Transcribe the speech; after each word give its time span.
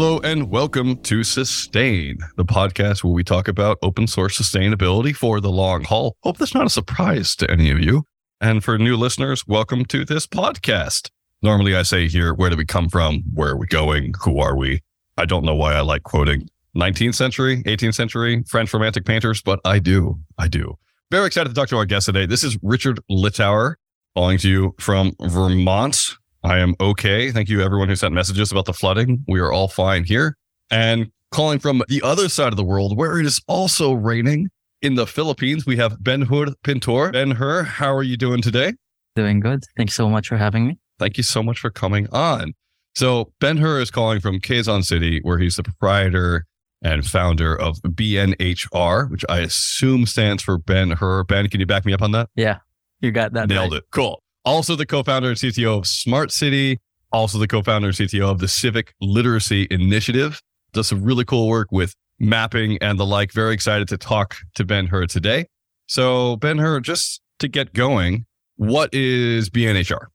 Hello 0.00 0.18
and 0.20 0.48
welcome 0.48 0.96
to 1.02 1.22
Sustain, 1.22 2.20
the 2.38 2.44
podcast 2.46 3.04
where 3.04 3.12
we 3.12 3.22
talk 3.22 3.48
about 3.48 3.76
open 3.82 4.06
source 4.06 4.40
sustainability 4.40 5.14
for 5.14 5.42
the 5.42 5.50
long 5.50 5.84
haul. 5.84 6.16
Hope 6.22 6.38
that's 6.38 6.54
not 6.54 6.64
a 6.64 6.70
surprise 6.70 7.36
to 7.36 7.50
any 7.50 7.70
of 7.70 7.80
you. 7.80 8.04
And 8.40 8.64
for 8.64 8.78
new 8.78 8.96
listeners, 8.96 9.46
welcome 9.46 9.84
to 9.84 10.06
this 10.06 10.26
podcast. 10.26 11.10
Normally 11.42 11.76
I 11.76 11.82
say 11.82 12.08
here, 12.08 12.32
where 12.32 12.48
do 12.48 12.56
we 12.56 12.64
come 12.64 12.88
from? 12.88 13.24
Where 13.34 13.50
are 13.50 13.58
we 13.58 13.66
going? 13.66 14.14
Who 14.24 14.38
are 14.38 14.56
we? 14.56 14.80
I 15.18 15.26
don't 15.26 15.44
know 15.44 15.54
why 15.54 15.74
I 15.74 15.82
like 15.82 16.04
quoting 16.04 16.48
19th 16.74 17.14
century, 17.14 17.62
18th 17.64 17.94
century 17.94 18.42
French 18.48 18.72
romantic 18.72 19.04
painters, 19.04 19.42
but 19.42 19.60
I 19.66 19.80
do. 19.80 20.18
I 20.38 20.48
do. 20.48 20.78
Very 21.10 21.26
excited 21.26 21.50
to 21.50 21.54
talk 21.54 21.68
to 21.68 21.76
our 21.76 21.84
guest 21.84 22.06
today. 22.06 22.24
This 22.24 22.42
is 22.42 22.56
Richard 22.62 23.00
Littauer 23.10 23.74
calling 24.16 24.38
to 24.38 24.48
you 24.48 24.74
from 24.80 25.12
Vermont. 25.20 26.16
I 26.42 26.58
am 26.58 26.74
okay. 26.80 27.30
Thank 27.30 27.48
you, 27.48 27.60
everyone 27.60 27.88
who 27.88 27.96
sent 27.96 28.14
messages 28.14 28.50
about 28.50 28.64
the 28.64 28.72
flooding. 28.72 29.24
We 29.28 29.40
are 29.40 29.52
all 29.52 29.68
fine 29.68 30.04
here. 30.04 30.36
And 30.70 31.10
calling 31.30 31.58
from 31.58 31.82
the 31.88 32.00
other 32.02 32.28
side 32.28 32.52
of 32.52 32.56
the 32.56 32.64
world, 32.64 32.96
where 32.96 33.18
it 33.18 33.26
is 33.26 33.40
also 33.46 33.92
raining 33.92 34.48
in 34.82 34.94
the 34.94 35.06
Philippines, 35.06 35.66
we 35.66 35.76
have 35.76 36.02
Ben 36.02 36.22
Hur 36.22 36.46
Pintor. 36.62 37.12
Ben 37.12 37.32
Hur, 37.32 37.64
how 37.64 37.94
are 37.94 38.02
you 38.02 38.16
doing 38.16 38.40
today? 38.40 38.72
Doing 39.14 39.40
good. 39.40 39.62
Thanks 39.76 39.94
so 39.94 40.08
much 40.08 40.28
for 40.28 40.36
having 40.36 40.66
me. 40.66 40.78
Thank 40.98 41.16
you 41.16 41.22
so 41.22 41.42
much 41.42 41.58
for 41.58 41.70
coming 41.70 42.08
on. 42.10 42.54
So, 42.94 43.32
Ben 43.40 43.58
Hur 43.58 43.80
is 43.80 43.90
calling 43.90 44.20
from 44.20 44.40
Quezon 44.40 44.84
City, 44.84 45.20
where 45.22 45.38
he's 45.38 45.56
the 45.56 45.62
proprietor 45.62 46.46
and 46.82 47.06
founder 47.06 47.54
of 47.54 47.80
BNHR, 47.82 49.10
which 49.10 49.24
I 49.28 49.40
assume 49.40 50.06
stands 50.06 50.42
for 50.42 50.58
Ben 50.58 50.92
Hur. 50.92 51.24
Ben, 51.24 51.48
can 51.48 51.60
you 51.60 51.66
back 51.66 51.84
me 51.84 51.92
up 51.92 52.02
on 52.02 52.12
that? 52.12 52.30
Yeah, 52.34 52.58
you 53.00 53.12
got 53.12 53.34
that. 53.34 53.48
Nailed 53.48 53.72
right. 53.72 53.78
it. 53.78 53.84
Cool. 53.90 54.22
Also, 54.44 54.74
the 54.74 54.86
co 54.86 55.02
founder 55.02 55.28
and 55.28 55.36
CTO 55.36 55.78
of 55.78 55.84
SmartCT, 55.84 56.78
also 57.12 57.38
the 57.38 57.48
co 57.48 57.62
founder 57.62 57.88
and 57.88 57.96
CTO 57.96 58.30
of 58.30 58.38
the 58.38 58.48
Civic 58.48 58.94
Literacy 59.00 59.66
Initiative. 59.70 60.40
Does 60.72 60.88
some 60.88 61.02
really 61.02 61.24
cool 61.24 61.48
work 61.48 61.68
with 61.72 61.94
mapping 62.18 62.78
and 62.80 62.98
the 62.98 63.06
like. 63.06 63.32
Very 63.32 63.52
excited 63.52 63.88
to 63.88 63.98
talk 63.98 64.36
to 64.54 64.64
Ben 64.64 64.86
Hur 64.86 65.06
today. 65.06 65.46
So, 65.88 66.36
Ben 66.36 66.58
Hur, 66.58 66.80
just 66.80 67.20
to 67.40 67.48
get 67.48 67.72
going, 67.72 68.26
what 68.56 68.94
is 68.94 69.50
BNHR? 69.50 70.06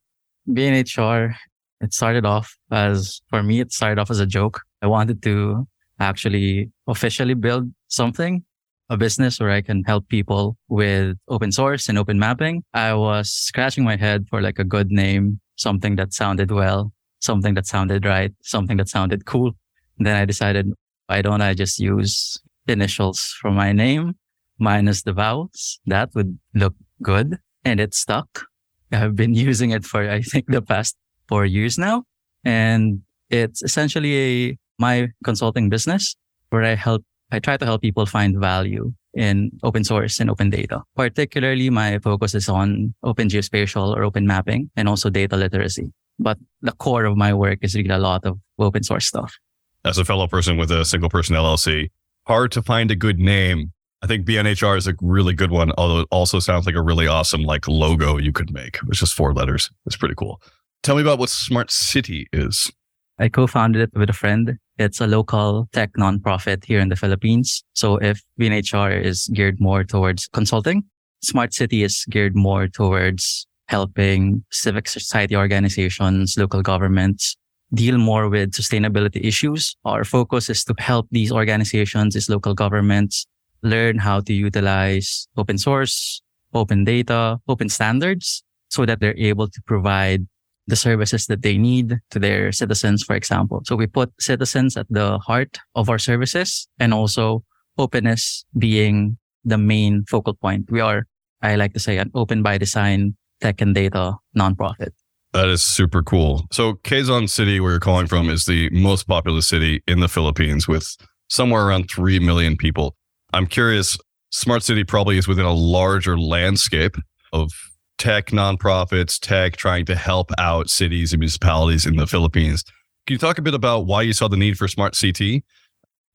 BNHR, 0.49 1.35
it 1.81 1.93
started 1.93 2.25
off 2.25 2.55
as, 2.71 3.21
for 3.29 3.43
me, 3.43 3.59
it 3.59 3.71
started 3.73 3.99
off 3.99 4.09
as 4.09 4.19
a 4.19 4.25
joke. 4.25 4.61
I 4.81 4.87
wanted 4.87 5.21
to 5.23 5.67
actually 5.99 6.71
officially 6.87 7.33
build 7.33 7.73
something, 7.87 8.45
a 8.89 8.97
business 8.97 9.39
where 9.39 9.51
I 9.51 9.61
can 9.61 9.83
help 9.83 10.07
people 10.09 10.57
with 10.67 11.17
open 11.27 11.51
source 11.51 11.89
and 11.89 11.97
open 11.97 12.19
mapping. 12.19 12.63
I 12.73 12.93
was 12.93 13.31
scratching 13.31 13.83
my 13.83 13.95
head 13.95 14.27
for 14.29 14.41
like 14.41 14.59
a 14.59 14.63
good 14.63 14.91
name, 14.91 15.39
something 15.55 15.95
that 15.95 16.13
sounded 16.13 16.51
well, 16.51 16.93
something 17.19 17.55
that 17.55 17.65
sounded 17.65 18.05
right, 18.05 18.31
something 18.43 18.77
that 18.77 18.89
sounded 18.89 19.25
cool. 19.25 19.55
And 19.97 20.05
then 20.05 20.15
I 20.15 20.25
decided, 20.25 20.71
why 21.07 21.21
don't 21.21 21.41
I 21.41 21.53
just 21.53 21.79
use 21.79 22.37
initials 22.67 23.35
for 23.41 23.51
my 23.51 23.71
name 23.71 24.13
minus 24.59 25.03
the 25.03 25.13
vowels? 25.13 25.79
That 25.85 26.09
would 26.15 26.37
look 26.53 26.75
good. 27.01 27.37
And 27.63 27.79
it 27.79 27.93
stuck. 27.93 28.45
I've 28.91 29.15
been 29.15 29.33
using 29.49 29.71
it 29.71 29.85
for, 29.85 30.09
I 30.09 30.21
think, 30.21 30.45
the 30.47 30.61
past 30.61 30.95
four 31.27 31.45
years 31.45 31.77
now. 31.77 32.03
And 32.43 33.01
it's 33.29 33.63
essentially 33.63 34.49
a, 34.49 34.57
my 34.77 35.09
consulting 35.23 35.69
business 35.69 36.15
where 36.49 36.63
I 36.63 36.75
help, 36.75 37.03
I 37.35 37.39
try 37.39 37.57
to 37.57 37.65
help 37.65 37.81
people 37.81 38.05
find 38.05 38.39
value 38.39 38.93
in 39.13 39.51
open 39.61 39.83
source 39.83 40.21
and 40.21 40.29
open 40.29 40.49
data. 40.49 40.83
Particularly, 40.95 41.69
my 41.69 41.99
focus 41.99 42.33
is 42.33 42.47
on 42.47 42.95
open 43.03 43.27
geospatial 43.27 43.93
or 43.93 44.03
open 44.03 44.25
mapping 44.25 44.71
and 44.77 44.87
also 44.87 45.09
data 45.09 45.35
literacy. 45.35 45.91
But 46.17 46.37
the 46.61 46.71
core 46.71 47.03
of 47.03 47.17
my 47.17 47.33
work 47.33 47.59
is 47.61 47.75
really 47.75 47.89
a 47.89 47.97
lot 47.97 48.23
of 48.23 48.39
open 48.57 48.83
source 48.83 49.05
stuff. 49.05 49.35
As 49.83 49.97
a 49.97 50.05
fellow 50.05 50.27
person 50.27 50.55
with 50.55 50.71
a 50.71 50.85
single 50.85 51.09
person 51.09 51.35
LLC, 51.35 51.89
hard 52.25 52.53
to 52.53 52.61
find 52.61 52.89
a 52.89 52.95
good 52.95 53.19
name. 53.19 53.73
I 54.01 54.07
think 54.07 54.25
BNHR 54.25 54.77
is 54.77 54.87
a 54.87 54.95
really 55.01 55.33
good 55.33 55.51
one, 55.51 55.73
although 55.77 55.99
it 56.01 56.07
also 56.11 56.39
sounds 56.39 56.65
like 56.65 56.75
a 56.75 56.81
really 56.81 57.05
awesome 57.05 57.41
like 57.41 57.67
logo 57.67 58.17
you 58.17 58.31
could 58.31 58.53
make. 58.53 58.77
It's 58.87 58.99
just 58.99 59.13
four 59.13 59.33
letters. 59.33 59.69
It's 59.85 59.97
pretty 59.97 60.15
cool. 60.15 60.41
Tell 60.83 60.95
me 60.95 61.01
about 61.01 61.19
what 61.19 61.29
SmartCT 61.29 62.27
is. 62.31 62.71
I 63.19 63.27
co-founded 63.27 63.81
it 63.81 63.99
with 63.99 64.09
a 64.09 64.13
friend. 64.13 64.57
It's 64.77 64.99
a 64.99 65.07
local 65.07 65.69
tech 65.71 65.93
nonprofit 65.97 66.65
here 66.65 66.79
in 66.79 66.89
the 66.89 66.95
Philippines. 66.95 67.63
So 67.73 67.97
if 67.97 68.21
BNHR 68.39 69.01
is 69.01 69.29
geared 69.33 69.59
more 69.59 69.83
towards 69.83 70.27
consulting, 70.27 70.83
SmartCT 71.25 71.83
is 71.83 72.05
geared 72.09 72.35
more 72.35 72.67
towards 72.67 73.47
helping 73.67 74.43
civic 74.51 74.87
society 74.89 75.35
organizations, 75.35 76.37
local 76.37 76.61
governments 76.61 77.35
deal 77.73 77.97
more 77.97 78.29
with 78.29 78.51
sustainability 78.51 79.23
issues. 79.25 79.75
Our 79.85 80.03
focus 80.03 80.49
is 80.49 80.63
to 80.65 80.75
help 80.77 81.07
these 81.11 81.31
organizations, 81.31 82.13
these 82.13 82.29
local 82.29 82.53
governments 82.53 83.25
learn 83.63 83.97
how 83.97 84.21
to 84.21 84.33
utilize 84.33 85.27
open 85.37 85.57
source, 85.57 86.21
open 86.53 86.83
data, 86.83 87.39
open 87.47 87.69
standards 87.69 88.43
so 88.69 88.85
that 88.85 88.99
they're 88.99 89.17
able 89.17 89.47
to 89.47 89.61
provide 89.65 90.27
the 90.67 90.75
services 90.75 91.27
that 91.27 91.41
they 91.41 91.57
need 91.57 91.99
to 92.11 92.19
their 92.19 92.51
citizens, 92.51 93.03
for 93.03 93.15
example. 93.15 93.61
So 93.65 93.75
we 93.75 93.87
put 93.87 94.11
citizens 94.19 94.77
at 94.77 94.87
the 94.89 95.19
heart 95.19 95.59
of 95.75 95.89
our 95.89 95.99
services 95.99 96.67
and 96.79 96.93
also 96.93 97.43
openness 97.77 98.45
being 98.57 99.17
the 99.43 99.57
main 99.57 100.05
focal 100.09 100.33
point. 100.33 100.71
We 100.71 100.79
are, 100.79 101.05
I 101.41 101.55
like 101.55 101.73
to 101.73 101.79
say, 101.79 101.97
an 101.97 102.11
open 102.15 102.41
by 102.41 102.57
design 102.57 103.15
tech 103.41 103.61
and 103.61 103.75
data 103.75 104.15
nonprofit. 104.37 104.89
That 105.33 105.49
is 105.49 105.61
super 105.61 106.01
cool. 106.01 106.45
So 106.51 106.75
Quezon 106.75 107.29
City, 107.29 107.59
where 107.59 107.71
you're 107.71 107.79
calling 107.79 108.07
from, 108.07 108.29
is 108.29 108.45
the 108.45 108.69
most 108.71 109.03
populous 109.03 109.47
city 109.47 109.83
in 109.85 109.99
the 109.99 110.07
Philippines 110.07 110.67
with 110.67 110.95
somewhere 111.29 111.67
around 111.67 111.89
3 111.91 112.19
million 112.19 112.55
people. 112.55 112.95
I'm 113.33 113.45
curious, 113.45 113.97
SmartCT 114.33 114.87
probably 114.87 115.17
is 115.17 115.27
within 115.27 115.45
a 115.45 115.53
larger 115.53 116.17
landscape 116.17 116.95
of 117.33 117.51
tech 117.97 118.27
nonprofits, 118.27 119.19
tech 119.19 119.55
trying 119.57 119.85
to 119.85 119.95
help 119.95 120.31
out 120.37 120.69
cities 120.69 121.13
and 121.13 121.19
municipalities 121.19 121.85
in 121.85 121.95
the 121.95 122.07
Philippines. 122.07 122.63
Can 123.07 123.13
you 123.13 123.17
talk 123.17 123.37
a 123.37 123.41
bit 123.41 123.53
about 123.53 123.85
why 123.85 124.01
you 124.01 124.13
saw 124.13 124.27
the 124.27 124.37
need 124.37 124.57
for 124.57 124.67
Smart 124.67 124.97
CT 124.99 125.43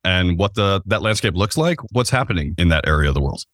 and 0.04 0.38
what 0.38 0.54
the 0.54 0.82
that 0.86 1.02
landscape 1.02 1.34
looks 1.34 1.56
like? 1.56 1.78
What's 1.92 2.10
happening 2.10 2.54
in 2.58 2.68
that 2.68 2.86
area 2.86 3.08
of 3.08 3.14
the 3.14 3.22
world? 3.22 3.44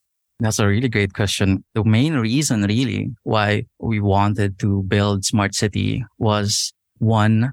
That's 0.40 0.58
a 0.58 0.66
really 0.66 0.88
great 0.88 1.14
question. 1.14 1.64
The 1.74 1.84
main 1.84 2.14
reason 2.14 2.62
really 2.62 3.10
why 3.22 3.64
we 3.80 4.00
wanted 4.00 4.58
to 4.58 4.82
build 4.82 5.22
SmartCT 5.22 6.02
was 6.18 6.74
one, 6.98 7.52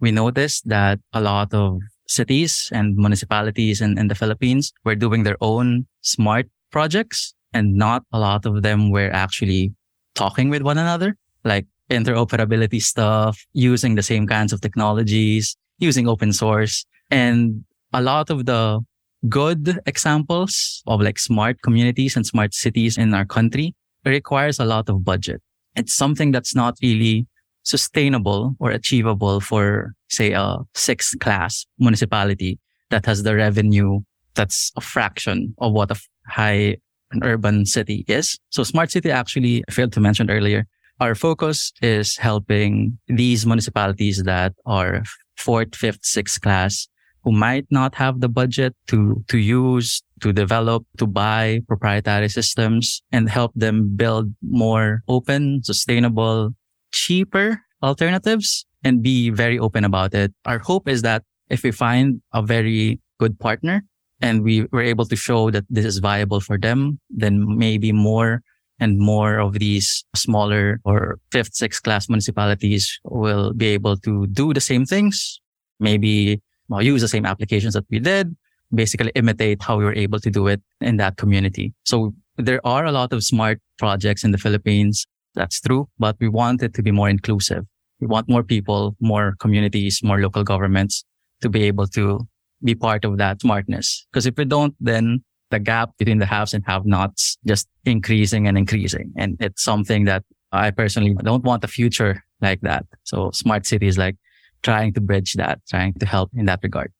we 0.00 0.12
noticed 0.12 0.66
that 0.68 0.98
a 1.12 1.20
lot 1.20 1.52
of 1.52 1.78
cities 2.08 2.70
and 2.72 2.96
municipalities 2.96 3.80
in, 3.80 3.98
in 3.98 4.08
the 4.08 4.14
Philippines 4.14 4.72
were 4.84 4.94
doing 4.94 5.24
their 5.24 5.36
own 5.40 5.86
smart 6.00 6.46
projects 6.70 7.34
and 7.52 7.74
not 7.74 8.02
a 8.12 8.18
lot 8.18 8.46
of 8.46 8.62
them 8.62 8.90
were 8.90 9.10
actually 9.12 9.72
talking 10.14 10.48
with 10.50 10.62
one 10.62 10.78
another, 10.78 11.16
like 11.44 11.66
interoperability 11.90 12.80
stuff, 12.80 13.44
using 13.52 13.94
the 13.94 14.02
same 14.02 14.26
kinds 14.26 14.52
of 14.52 14.60
technologies, 14.60 15.56
using 15.78 16.08
open 16.08 16.32
source. 16.32 16.84
And 17.10 17.64
a 17.92 18.00
lot 18.02 18.30
of 18.30 18.46
the 18.46 18.80
good 19.28 19.78
examples 19.86 20.82
of 20.86 21.00
like 21.00 21.18
smart 21.18 21.60
communities 21.62 22.16
and 22.16 22.26
smart 22.26 22.54
cities 22.54 22.98
in 22.98 23.14
our 23.14 23.24
country 23.24 23.74
requires 24.04 24.58
a 24.58 24.64
lot 24.64 24.88
of 24.88 25.04
budget. 25.04 25.40
It's 25.76 25.94
something 25.94 26.32
that's 26.32 26.54
not 26.54 26.76
really 26.82 27.26
sustainable 27.62 28.56
or 28.58 28.70
achievable 28.70 29.40
for, 29.40 29.94
say, 30.08 30.32
a 30.32 30.58
sixth 30.74 31.18
class 31.20 31.64
municipality 31.78 32.58
that 32.90 33.06
has 33.06 33.22
the 33.22 33.36
revenue 33.36 34.00
that's 34.34 34.72
a 34.76 34.80
fraction 34.80 35.54
of 35.58 35.72
what 35.72 35.90
a 35.90 35.96
high 36.26 36.76
an 37.12 37.22
urban 37.22 37.66
city 37.66 38.04
is. 38.08 38.38
So 38.50 38.64
smart 38.64 38.90
city 38.90 39.10
actually 39.10 39.62
I 39.68 39.72
failed 39.72 39.92
to 39.92 40.00
mention 40.00 40.30
earlier. 40.30 40.66
Our 41.00 41.14
focus 41.14 41.72
is 41.82 42.16
helping 42.16 42.98
these 43.08 43.46
municipalities 43.46 44.22
that 44.24 44.54
are 44.66 45.02
fourth, 45.36 45.74
fifth, 45.74 46.04
sixth 46.04 46.40
class 46.40 46.88
who 47.24 47.32
might 47.32 47.66
not 47.70 47.94
have 47.94 48.20
the 48.20 48.28
budget 48.28 48.74
to, 48.88 49.24
to 49.28 49.38
use, 49.38 50.02
to 50.20 50.32
develop, 50.32 50.84
to 50.98 51.06
buy 51.06 51.60
proprietary 51.68 52.28
systems 52.28 53.02
and 53.12 53.28
help 53.28 53.52
them 53.54 53.94
build 53.96 54.32
more 54.42 55.02
open, 55.08 55.62
sustainable, 55.62 56.50
cheaper 56.92 57.60
alternatives 57.82 58.66
and 58.84 59.02
be 59.02 59.30
very 59.30 59.58
open 59.58 59.84
about 59.84 60.14
it. 60.14 60.32
Our 60.44 60.58
hope 60.58 60.88
is 60.88 61.02
that 61.02 61.22
if 61.48 61.62
we 61.62 61.70
find 61.70 62.22
a 62.32 62.42
very 62.42 63.00
good 63.18 63.38
partner 63.38 63.84
and 64.22 64.42
we 64.42 64.66
were 64.72 64.82
able 64.82 65.04
to 65.04 65.16
show 65.16 65.50
that 65.50 65.64
this 65.68 65.84
is 65.84 65.98
viable 65.98 66.40
for 66.40 66.56
them, 66.56 66.98
then 67.10 67.58
maybe 67.58 67.92
more 67.92 68.40
and 68.78 68.98
more 68.98 69.38
of 69.38 69.58
these 69.58 70.04
smaller 70.14 70.80
or 70.84 71.18
fifth, 71.30 71.54
sixth 71.54 71.82
class 71.82 72.08
municipalities 72.08 72.98
will 73.04 73.52
be 73.52 73.66
able 73.66 73.96
to 73.98 74.26
do 74.28 74.54
the 74.54 74.60
same 74.60 74.86
things. 74.86 75.40
Maybe 75.78 76.40
well, 76.68 76.80
use 76.80 77.02
the 77.02 77.08
same 77.08 77.26
applications 77.26 77.74
that 77.74 77.84
we 77.90 77.98
did, 77.98 78.34
basically 78.72 79.12
imitate 79.14 79.62
how 79.62 79.76
we 79.76 79.84
were 79.84 79.94
able 79.94 80.20
to 80.20 80.30
do 80.30 80.46
it 80.46 80.62
in 80.80 80.96
that 80.96 81.16
community. 81.16 81.74
So 81.84 82.14
there 82.38 82.60
are 82.64 82.86
a 82.86 82.92
lot 82.92 83.12
of 83.12 83.22
smart 83.24 83.60
projects 83.78 84.24
in 84.24 84.30
the 84.30 84.38
Philippines. 84.38 85.06
That's 85.34 85.60
true, 85.60 85.88
but 85.98 86.16
we 86.20 86.28
want 86.28 86.62
it 86.62 86.72
to 86.74 86.82
be 86.82 86.90
more 86.90 87.08
inclusive. 87.08 87.64
We 88.00 88.06
want 88.06 88.28
more 88.28 88.42
people, 88.42 88.96
more 89.00 89.34
communities, 89.38 90.00
more 90.02 90.20
local 90.20 90.44
governments 90.44 91.04
to 91.42 91.48
be 91.48 91.64
able 91.64 91.86
to 91.88 92.26
be 92.62 92.74
part 92.74 93.04
of 93.04 93.18
that 93.18 93.40
smartness. 93.40 94.06
Because 94.12 94.26
if 94.26 94.36
we 94.36 94.44
don't, 94.44 94.74
then 94.80 95.24
the 95.50 95.58
gap 95.58 95.90
between 95.98 96.18
the 96.18 96.26
haves 96.26 96.54
and 96.54 96.64
have 96.66 96.86
nots 96.86 97.36
just 97.46 97.68
increasing 97.84 98.48
and 98.48 98.56
increasing. 98.56 99.12
And 99.16 99.36
it's 99.40 99.62
something 99.62 100.04
that 100.04 100.24
I 100.52 100.70
personally 100.70 101.14
don't 101.22 101.44
want 101.44 101.64
a 101.64 101.68
future 101.68 102.24
like 102.40 102.60
that. 102.62 102.86
So 103.04 103.30
smart 103.32 103.66
cities 103.66 103.98
like 103.98 104.16
trying 104.62 104.92
to 104.94 105.00
bridge 105.00 105.34
that, 105.34 105.60
trying 105.68 105.94
to 105.94 106.06
help 106.06 106.30
in 106.34 106.46
that 106.46 106.60
regard. 106.62 106.92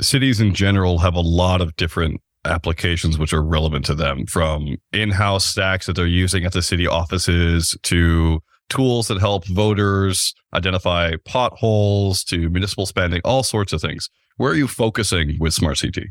Cities 0.00 0.40
in 0.40 0.54
general 0.54 0.98
have 0.98 1.14
a 1.14 1.20
lot 1.20 1.60
of 1.60 1.76
different 1.76 2.20
applications 2.44 3.18
which 3.18 3.32
are 3.32 3.42
relevant 3.42 3.86
to 3.86 3.94
them 3.94 4.26
from 4.26 4.76
in-house 4.92 5.46
stacks 5.46 5.86
that 5.86 5.94
they're 5.94 6.06
using 6.06 6.44
at 6.44 6.52
the 6.52 6.62
city 6.62 6.86
offices 6.86 7.76
to 7.82 8.40
tools 8.68 9.08
that 9.08 9.18
help 9.18 9.46
voters 9.46 10.34
identify 10.52 11.12
potholes 11.24 12.24
to 12.24 12.50
municipal 12.50 12.86
spending, 12.86 13.20
all 13.24 13.42
sorts 13.42 13.72
of 13.72 13.80
things. 13.80 14.08
Where 14.36 14.52
are 14.52 14.56
you 14.56 14.66
focusing 14.68 15.36
with 15.38 15.54
SmartCT? 15.54 16.06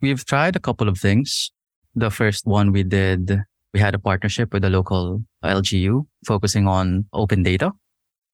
We've 0.00 0.24
tried 0.24 0.56
a 0.56 0.60
couple 0.60 0.88
of 0.88 0.98
things. 0.98 1.52
The 1.94 2.10
first 2.10 2.46
one 2.46 2.72
we 2.72 2.82
did, 2.82 3.40
we 3.72 3.80
had 3.80 3.94
a 3.94 3.98
partnership 3.98 4.52
with 4.52 4.64
a 4.64 4.70
local 4.70 5.22
LGU 5.44 6.04
focusing 6.26 6.66
on 6.66 7.06
open 7.12 7.42
data. 7.42 7.70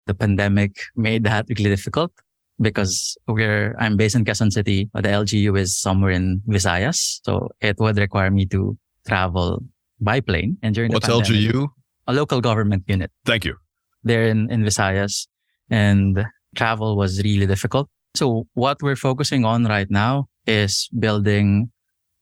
The 0.07 0.15
pandemic 0.15 0.73
made 0.97 1.25
that 1.25 1.47
really 1.51 1.69
difficult 1.71 2.13
because 2.61 3.17
we're, 3.29 3.77
I'm 3.79 3.97
based 3.97 4.17
in 4.17 4.25
Quezon 4.25 4.51
City, 4.53 4.89
but 4.93 5.05
the 5.05 5.11
LGU 5.11 5.59
is 5.59 5.79
somewhere 5.79 6.11
in 6.11 6.41
Visayas. 6.49 7.21
So 7.25 7.49
it 7.61 7.77
would 7.79 7.99
require 7.99 8.31
me 8.31 8.47
to 8.47 8.77
travel 9.07 9.63
by 10.01 10.21
plane. 10.21 10.57
And 10.63 10.75
during 10.75 10.93
What's 10.93 11.07
pandemic, 11.07 11.31
LGU? 11.53 11.69
a 12.07 12.13
local 12.15 12.41
government 12.41 12.85
unit. 12.87 13.11
Thank 13.27 13.45
you. 13.45 13.57
there 14.03 14.25
in, 14.25 14.51
in 14.51 14.65
Visayas 14.65 15.27
and 15.69 16.25
travel 16.57 16.97
was 16.97 17.23
really 17.23 17.47
difficult. 17.47 17.89
So 18.15 18.47
what 18.55 18.83
we're 18.83 18.97
focusing 18.97 19.45
on 19.45 19.65
right 19.65 19.91
now 19.91 20.27
is 20.47 20.89
building 20.99 21.71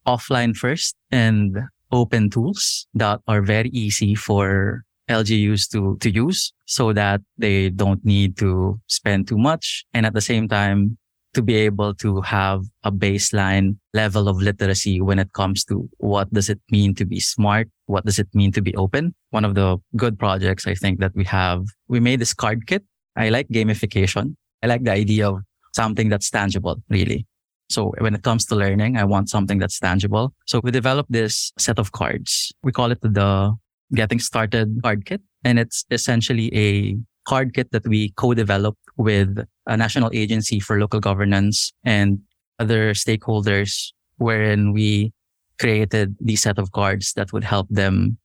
offline 0.05 0.55
first 0.55 0.95
and 1.11 1.57
open 1.91 2.29
tools 2.29 2.87
that 2.93 3.19
are 3.27 3.41
very 3.41 3.69
easy 3.69 4.15
for 4.15 4.83
LGUs 5.09 5.67
to, 5.71 5.97
to 6.01 6.11
use 6.11 6.53
so 6.65 6.93
that 6.93 7.21
they 7.37 7.69
don't 7.69 8.03
need 8.05 8.37
to 8.37 8.79
spend 8.87 9.27
too 9.27 9.37
much. 9.37 9.85
And 9.93 10.05
at 10.05 10.13
the 10.13 10.21
same 10.21 10.47
time, 10.47 10.97
to 11.33 11.41
be 11.41 11.55
able 11.55 11.93
to 11.93 12.21
have 12.21 12.63
a 12.83 12.91
baseline 12.91 13.77
level 13.93 14.27
of 14.27 14.41
literacy 14.41 14.99
when 14.99 15.19
it 15.19 15.31
comes 15.33 15.63
to 15.65 15.87
what 15.97 16.31
does 16.33 16.49
it 16.49 16.59
mean 16.71 16.95
to 16.95 17.05
be 17.05 17.19
smart? 17.19 17.69
What 17.85 18.05
does 18.05 18.17
it 18.17 18.27
mean 18.33 18.51
to 18.53 18.61
be 18.61 18.75
open? 18.75 19.13
One 19.29 19.45
of 19.45 19.53
the 19.53 19.77
good 19.95 20.17
projects 20.17 20.65
I 20.65 20.73
think 20.73 20.99
that 20.99 21.11
we 21.15 21.23
have, 21.25 21.65
we 21.87 21.99
made 21.99 22.19
this 22.19 22.33
card 22.33 22.65
kit. 22.65 22.83
I 23.15 23.29
like 23.29 23.47
gamification. 23.49 24.35
I 24.63 24.67
like 24.67 24.83
the 24.83 24.91
idea 24.91 25.29
of 25.29 25.41
something 25.73 26.09
that's 26.09 26.29
tangible, 26.29 26.81
really. 26.89 27.25
So 27.69 27.93
when 27.99 28.15
it 28.15 28.23
comes 28.23 28.45
to 28.45 28.55
learning, 28.55 28.97
I 28.97 29.03
want 29.03 29.29
something 29.29 29.59
that's 29.59 29.79
tangible. 29.79 30.33
So 30.47 30.59
we 30.63 30.71
developed 30.71 31.11
this 31.11 31.51
set 31.59 31.77
of 31.77 31.91
cards. 31.91 32.51
We 32.63 32.71
call 32.71 32.91
it 32.91 32.99
the 33.01 33.55
getting 33.93 34.19
started 34.19 34.79
card 34.83 35.05
kit. 35.05 35.21
And 35.43 35.59
it's 35.59 35.85
essentially 35.91 36.53
a 36.55 36.97
card 37.27 37.53
kit 37.53 37.71
that 37.71 37.87
we 37.87 38.11
co-developed 38.17 38.81
with 38.97 39.45
a 39.67 39.77
national 39.77 40.09
agency 40.13 40.59
for 40.59 40.79
local 40.79 40.99
governance 40.99 41.71
and 41.83 42.19
other 42.57 42.93
stakeholders 42.93 43.91
wherein 44.17 44.73
we 44.73 45.13
created 45.59 46.15
these 46.19 46.41
set 46.41 46.57
of 46.57 46.71
cards 46.71 47.13
that 47.13 47.31
would 47.31 47.43
help 47.43 47.67
them 47.69 48.17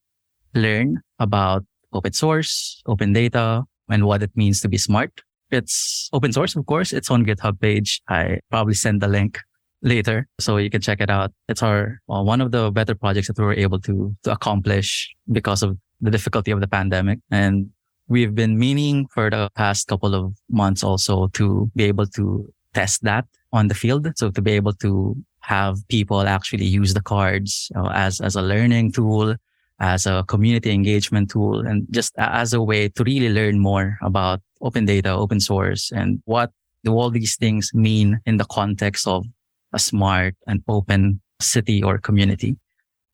learn 0.55 1.01
about 1.19 1.65
open 1.93 2.13
source, 2.13 2.83
open 2.87 3.13
data, 3.13 3.63
and 3.89 4.07
what 4.07 4.23
it 4.23 4.31
means 4.35 4.61
to 4.63 4.69
be 4.69 4.79
smart. 4.79 5.21
It's 5.55 6.11
open 6.13 6.33
source, 6.33 6.57
of 6.57 6.67
course. 6.67 6.93
It's 6.93 7.11
on 7.11 7.25
GitHub 7.25 7.61
page. 7.61 8.03
I 8.09 8.41
probably 8.51 8.75
send 8.75 9.01
the 9.01 9.09
link 9.09 9.41
later 9.83 10.27
so 10.41 10.57
you 10.57 10.71
can 10.71 10.81
check 10.81 11.01
it 11.01 11.11
out. 11.11 11.31
It's 11.49 11.63
our 11.63 12.01
uh, 12.09 12.23
one 12.23 12.41
of 12.41 12.51
the 12.51 12.71
better 12.71 12.95
projects 12.95 13.29
that 13.29 13.39
we 13.39 13.45
were 13.45 13.55
able 13.55 13.79
to 13.81 14.17
to 14.25 14.33
accomplish 14.33 15.15
because 15.31 15.63
of 15.63 15.79
the 16.01 16.11
difficulty 16.11 16.51
of 16.51 16.61
the 16.61 16.67
pandemic. 16.67 17.21
And 17.31 17.71
we've 18.09 18.35
been 18.35 18.59
meaning 18.59 19.07
for 19.15 19.31
the 19.31 19.51
past 19.55 19.87
couple 19.87 20.15
of 20.15 20.35
months 20.51 20.83
also 20.83 21.29
to 21.29 21.71
be 21.77 21.85
able 21.85 22.07
to 22.19 22.53
test 22.75 23.05
that 23.05 23.25
on 23.53 23.69
the 23.69 23.75
field. 23.75 24.11
So 24.17 24.31
to 24.31 24.43
be 24.43 24.53
able 24.53 24.73
to 24.75 25.17
have 25.41 25.77
people 25.89 26.21
actually 26.23 26.65
use 26.67 26.95
the 26.95 27.03
cards 27.03 27.71
as 27.93 28.21
as 28.21 28.35
a 28.35 28.43
learning 28.43 28.93
tool, 28.93 29.37
as 29.79 30.07
a 30.07 30.25
community 30.27 30.73
engagement 30.73 31.31
tool, 31.31 31.61
and 31.61 31.87
just 31.91 32.13
as 32.19 32.53
a 32.53 32.63
way 32.63 32.89
to 32.89 33.05
really 33.05 33.29
learn 33.29 33.61
more 33.61 33.99
about 34.03 34.41
open 34.65 34.85
data, 34.87 35.13
open 35.13 35.39
source, 35.39 35.93
and 35.93 36.21
what 36.25 36.51
do 36.83 36.93
all 36.93 37.11
these 37.11 37.37
things 37.37 37.71
mean 37.75 38.21
in 38.27 38.37
the 38.37 38.45
context 38.45 39.07
of 39.07 39.25
a 39.73 39.79
smart 39.79 40.35
and 40.47 40.63
open 40.69 41.21
city 41.41 41.83
or 41.83 41.99
community. 41.99 42.57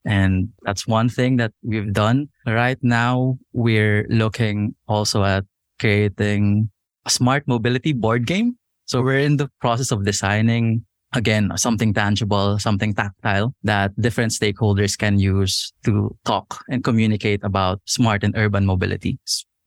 And 0.05 0.49
that's 0.62 0.87
one 0.87 1.08
thing 1.08 1.37
that 1.37 1.52
we've 1.62 1.93
done. 1.93 2.29
Right 2.47 2.79
now, 2.82 3.38
we're 3.52 4.06
looking 4.08 4.75
also 4.88 5.25
at 5.25 5.44
creating 5.79 6.70
a 7.05 7.11
smart 7.11 7.47
mobility 7.47 7.93
board 7.93 8.26
game. 8.26 8.56
So 8.87 9.03
we're 9.03 9.19
in 9.19 9.37
the 9.37 9.50
process 9.61 9.91
of 9.91 10.05
designing 10.05 10.85
again, 11.12 11.50
something 11.56 11.93
tangible, 11.93 12.58
something 12.58 12.94
tactile 12.94 13.55
that 13.64 13.91
different 14.00 14.32
stakeholders 14.32 14.96
can 14.96 15.19
use 15.19 15.73
to 15.85 16.17
talk 16.25 16.62
and 16.70 16.85
communicate 16.85 17.43
about 17.43 17.81
smart 17.85 18.23
and 18.23 18.37
urban 18.37 18.64
mobility. 18.64 19.19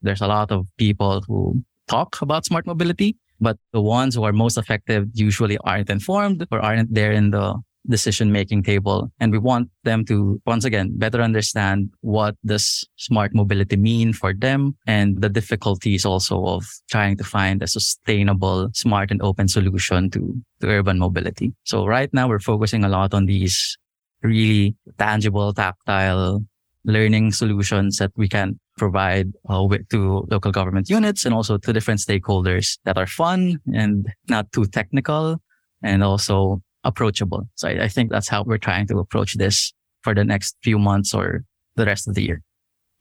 There's 0.01 0.21
a 0.21 0.27
lot 0.27 0.51
of 0.51 0.67
people 0.77 1.21
who 1.27 1.63
talk 1.87 2.21
about 2.21 2.45
smart 2.45 2.65
mobility, 2.65 3.17
but 3.39 3.57
the 3.71 3.81
ones 3.81 4.15
who 4.15 4.23
are 4.23 4.33
most 4.33 4.57
effective 4.57 5.07
usually 5.13 5.57
aren't 5.59 5.89
informed 5.89 6.45
or 6.51 6.59
aren't 6.59 6.93
there 6.93 7.11
in 7.11 7.31
the 7.31 7.55
decision 7.87 8.31
making 8.31 8.63
table. 8.63 9.11
And 9.19 9.31
we 9.31 9.37
want 9.37 9.69
them 9.83 10.05
to, 10.05 10.41
once 10.45 10.63
again, 10.63 10.97
better 10.97 11.21
understand 11.21 11.89
what 12.01 12.35
does 12.45 12.87
smart 12.95 13.35
mobility 13.35 13.75
mean 13.75 14.13
for 14.13 14.33
them 14.33 14.77
and 14.87 15.21
the 15.21 15.29
difficulties 15.29 16.05
also 16.05 16.45
of 16.45 16.65
trying 16.89 17.17
to 17.17 17.23
find 17.23 17.61
a 17.61 17.67
sustainable, 17.67 18.69
smart 18.73 19.11
and 19.11 19.21
open 19.21 19.47
solution 19.47 20.09
to, 20.11 20.41
to 20.61 20.67
urban 20.67 20.99
mobility. 20.99 21.53
So 21.65 21.85
right 21.85 22.13
now 22.13 22.29
we're 22.29 22.39
focusing 22.39 22.83
a 22.83 22.89
lot 22.89 23.13
on 23.13 23.25
these 23.25 23.77
really 24.21 24.75
tangible, 24.97 25.53
tactile 25.53 26.41
learning 26.85 27.31
solutions 27.31 27.97
that 27.97 28.11
we 28.15 28.27
can 28.27 28.59
provide 28.77 29.31
uh, 29.49 29.67
to 29.89 30.27
local 30.29 30.51
government 30.51 30.89
units 30.89 31.25
and 31.25 31.33
also 31.33 31.57
to 31.57 31.73
different 31.73 31.99
stakeholders 31.99 32.77
that 32.85 32.97
are 32.97 33.07
fun 33.07 33.59
and 33.73 34.07
not 34.29 34.51
too 34.51 34.65
technical 34.65 35.37
and 35.81 36.03
also 36.03 36.61
approachable. 36.83 37.47
So 37.55 37.69
I, 37.69 37.83
I 37.83 37.87
think 37.87 38.11
that's 38.11 38.27
how 38.27 38.43
we're 38.43 38.57
trying 38.57 38.87
to 38.87 38.99
approach 38.99 39.35
this 39.35 39.73
for 40.01 40.13
the 40.13 40.23
next 40.23 40.57
few 40.63 40.77
months 40.77 41.13
or 41.13 41.43
the 41.75 41.85
rest 41.85 42.07
of 42.07 42.15
the 42.15 42.23
year. 42.23 42.41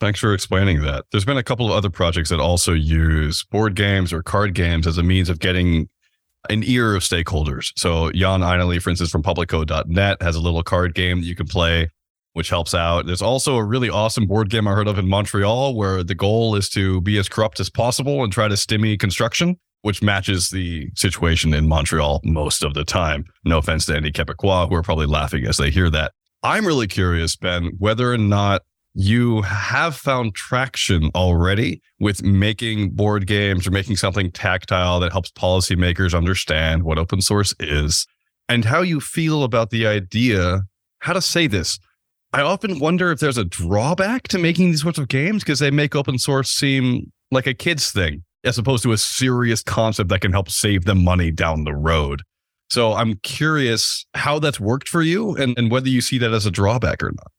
Thanks 0.01 0.21
for 0.21 0.35
explaining 0.35 0.83
that. 0.83 1.05
There's 1.13 1.25
been 1.25 1.37
a 1.37 1.43
couple 1.43 1.67
of 1.67 1.73
other 1.73 1.91
projects 1.91 2.31
that 2.31 2.41
also 2.41 2.73
use 2.73 3.45
board 3.45 3.77
games 3.77 4.13
or 4.13 4.23
card 4.23 4.55
games 4.55 4.87
as 4.87 4.99
a 4.99 5.03
means 5.03 5.29
of 5.29 5.39
getting 5.39 5.89
an 6.51 6.63
ear 6.65 6.97
of 6.97 7.03
stakeholders. 7.03 7.73
So 7.77 8.11
Jan 8.11 8.41
Ainali, 8.41 8.83
for 8.83 8.91
instance, 8.91 9.11
from 9.11 9.23
publiccode.net 9.23 10.21
has 10.21 10.35
a 10.35 10.41
little 10.41 10.63
card 10.65 10.95
game 10.95 11.21
that 11.21 11.27
you 11.27 11.37
can 11.37 11.47
play, 11.47 11.91
which 12.33 12.49
helps 12.49 12.75
out. 12.75 13.07
There's 13.07 13.23
also 13.23 13.57
a 13.57 13.65
really 13.65 13.91
awesome 13.91 14.27
board 14.27 14.51
game 14.51 14.67
I 14.67 14.73
heard 14.73 14.89
of 14.89 14.99
in 14.99 15.09
Montreal 15.09 15.75
where 15.75 16.03
the 16.03 16.15
goal 16.15 16.57
is 16.57 16.69
to 16.71 17.01
be 17.01 17.19
as 17.19 17.29
corrupt 17.29 17.61
as 17.61 17.71
possible 17.71 18.23
and 18.25 18.33
try 18.33 18.49
to 18.49 18.55
stimmy 18.55 18.99
construction 18.99 19.57
which 19.83 20.03
matches 20.03 20.51
the 20.51 20.89
situation 20.95 21.53
in 21.53 21.69
Montreal 21.69 22.21
most 22.25 22.65
of 22.65 22.75
the 22.75 22.85
time. 22.85 23.25
No 23.45 23.59
offense 23.59 23.87
to 23.87 23.97
any 23.97 24.11
Quebecois 24.11 24.69
who 24.69 24.75
are 24.77 24.83
probably 24.83 25.07
laughing 25.07 25.45
as 25.45 25.57
they 25.57 25.71
hear 25.71 25.91
that. 25.91 26.13
I'm 26.43 26.67
really 26.67 26.87
curious, 26.87 27.37
Ben, 27.37 27.73
whether 27.79 28.13
or 28.13 28.19
not 28.19 28.63
you 28.95 29.43
have 29.43 29.97
found 29.97 30.35
traction 30.35 31.11
already 31.15 31.81
with 31.99 32.23
making 32.23 32.91
board 32.91 33.27
games 33.27 33.67
or 33.67 33.71
making 33.71 33.97
something 33.97 34.31
tactile 34.31 35.01
that 35.01 35.13
helps 35.13 35.31
policymakers 35.33 36.17
understand 36.17 36.83
what 36.83 36.99
open 36.99 37.21
source 37.21 37.55
is 37.59 38.07
and 38.49 38.65
how 38.65 38.83
you 38.83 39.01
feel 39.01 39.45
about 39.45 39.71
the 39.71 39.87
idea. 39.87 40.63
How 40.99 41.13
to 41.13 41.23
say 41.23 41.47
this? 41.47 41.79
I 42.35 42.41
often 42.41 42.79
wonder 42.79 43.13
if 43.13 43.21
there's 43.21 43.37
a 43.37 43.45
drawback 43.45 44.27
to 44.29 44.39
making 44.39 44.71
these 44.71 44.81
sorts 44.81 44.99
of 44.99 45.09
games 45.09 45.43
because 45.43 45.59
they 45.59 45.71
make 45.71 45.95
open 45.95 46.19
source 46.19 46.51
seem 46.51 47.13
like 47.31 47.47
a 47.47 47.53
kid's 47.53 47.91
thing 47.91 48.25
as 48.43 48.57
opposed 48.57 48.83
to 48.85 48.93
a 48.93 48.99
serious 48.99 49.63
concept 49.63 50.09
that 50.09 50.23
can 50.23 50.33
help 50.33 50.49
save 50.49 50.87
them 50.87 51.05
money 51.05 51.31
down 51.31 51.65
the 51.65 51.75
road. 51.75 52.23
So 52.71 52.95
I'm 52.95 53.17
curious 53.17 54.07
how 54.15 54.39
that's 54.39 54.59
worked 54.59 54.89
for 54.89 55.03
you 55.03 55.37
and, 55.37 55.57
and 55.59 55.71
whether 55.71 55.91
you 55.91 56.01
see 56.01 56.17
that 56.19 56.33
as 56.33 56.47
a 56.47 56.51
drawback 56.51 57.03
or 57.03 57.13
not. 57.13 57.31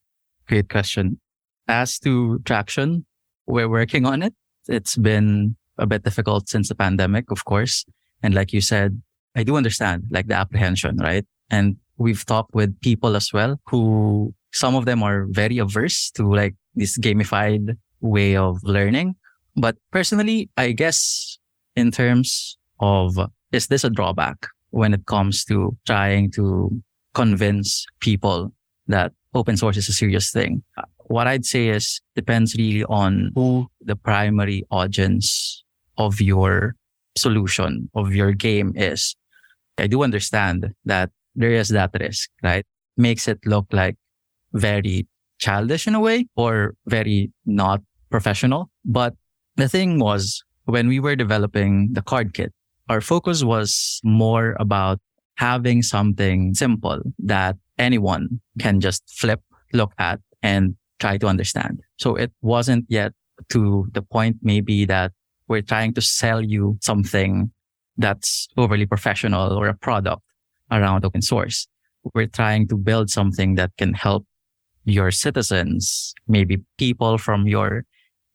Great 0.48 0.70
question. 0.70 1.20
As 1.68 1.98
to 2.00 2.40
traction, 2.46 3.06
we're 3.48 3.70
working 3.70 4.06
on 4.06 4.22
it. 4.22 4.34
It's 4.68 4.96
been 4.96 5.56
a 5.80 5.88
bit 5.88 6.04
difficult 6.04 6.50
since 6.50 6.70
the 6.70 6.76
pandemic, 6.76 7.32
of 7.32 7.46
course. 7.46 7.84
And 8.22 8.36
like 8.36 8.54
you 8.54 8.62
said, 8.62 9.02
I 9.36 9.42
do 9.44 9.56
understand 9.56 10.04
like 10.12 10.28
the 10.28 10.36
apprehension, 10.36 10.98
right? 10.98 11.26
And 11.50 11.78
we've 11.98 12.24
talked 12.26 12.54
with 12.54 12.80
people 12.82 13.16
as 13.16 13.34
well 13.34 13.60
who 13.66 14.36
some 14.54 14.76
of 14.76 14.86
them 14.86 15.04
are 15.04 15.26
very 15.30 15.58
averse 15.58 16.12
to 16.16 16.32
like 16.32 16.56
this 16.76 16.98
gamified 16.98 17.78
way 18.02 18.36
of 18.36 18.58
learning. 18.64 19.16
But 19.56 19.78
personally, 19.92 20.50
I 20.58 20.72
guess 20.72 21.38
in 21.76 21.92
terms 21.92 22.58
of 22.80 23.18
is 23.52 23.68
this 23.68 23.84
a 23.84 23.90
drawback? 23.90 24.48
when 24.74 24.92
it 24.92 25.06
comes 25.06 25.46
to 25.46 25.78
trying 25.86 26.32
to 26.32 26.82
convince 27.14 27.86
people 28.00 28.52
that 28.88 29.14
open 29.36 29.56
source 29.56 29.78
is 29.78 29.88
a 29.88 29.94
serious 29.94 30.32
thing. 30.32 30.64
What 31.06 31.28
I'd 31.28 31.46
say 31.46 31.68
is 31.68 32.02
depends 32.16 32.56
really 32.58 32.84
on 32.86 33.32
who 33.36 33.68
the 33.82 33.96
primary 33.96 34.64
audience 34.72 35.64
of 36.00 36.20
your 36.20 36.74
solution 37.16 37.88
of 37.94 38.16
your 38.16 38.32
game 38.32 38.74
is. 38.76 39.16
I 39.78 39.86
do 39.86 40.02
understand 40.02 40.74
that 40.86 41.12
there 41.36 41.52
is 41.52 41.70
that 41.70 41.92
risk, 42.00 42.32
right? 42.42 42.66
Makes 42.98 43.28
it 43.28 43.46
look 43.46 43.68
like 43.72 43.96
very 44.54 45.08
childish 45.40 45.88
in 45.88 45.96
a 45.96 46.00
way 46.00 46.28
or 46.36 46.76
very 46.86 47.32
not 47.46 47.82
professional. 48.10 48.70
But 48.86 49.14
the 49.56 49.68
thing 49.68 50.00
was 50.00 50.44
when 50.66 50.88
we 50.88 51.00
were 51.00 51.16
developing 51.16 51.90
the 51.94 52.02
card 52.02 52.34
kit, 52.34 52.54
our 52.90 53.02
focus 53.02 53.44
was 53.44 54.00
more 54.04 54.56
about 54.60 55.00
having 55.36 55.82
something 55.82 56.54
simple 56.54 57.02
that 57.20 57.56
anyone 57.78 58.40
can 58.60 58.80
just 58.80 59.04
flip, 59.18 59.42
look 59.74 59.94
at 59.98 60.20
and 60.42 60.76
try 61.00 61.18
to 61.18 61.28
understand. 61.28 61.82
So 61.98 62.16
it 62.16 62.32
wasn't 62.42 62.86
yet 62.88 63.14
to 63.50 63.88
the 63.94 64.02
point 64.02 64.38
maybe 64.42 64.86
that 64.86 65.12
we're 65.48 65.62
trying 65.62 65.94
to 65.96 66.02
sell 66.02 66.42
you 66.42 66.78
something 66.82 67.52
that's 67.98 68.48
overly 68.58 68.86
professional 68.86 69.54
or 69.54 69.68
a 69.68 69.74
product 69.74 70.22
around 70.72 71.06
open 71.06 71.22
source. 71.22 71.68
We're 72.14 72.28
trying 72.28 72.68
to 72.70 72.78
build 72.78 73.10
something 73.10 73.56
that 73.56 73.72
can 73.78 73.94
help 73.94 74.26
your 74.86 75.12
citizens, 75.12 76.14
maybe 76.28 76.58
people 76.78 77.18
from 77.18 77.48
your 77.48 77.86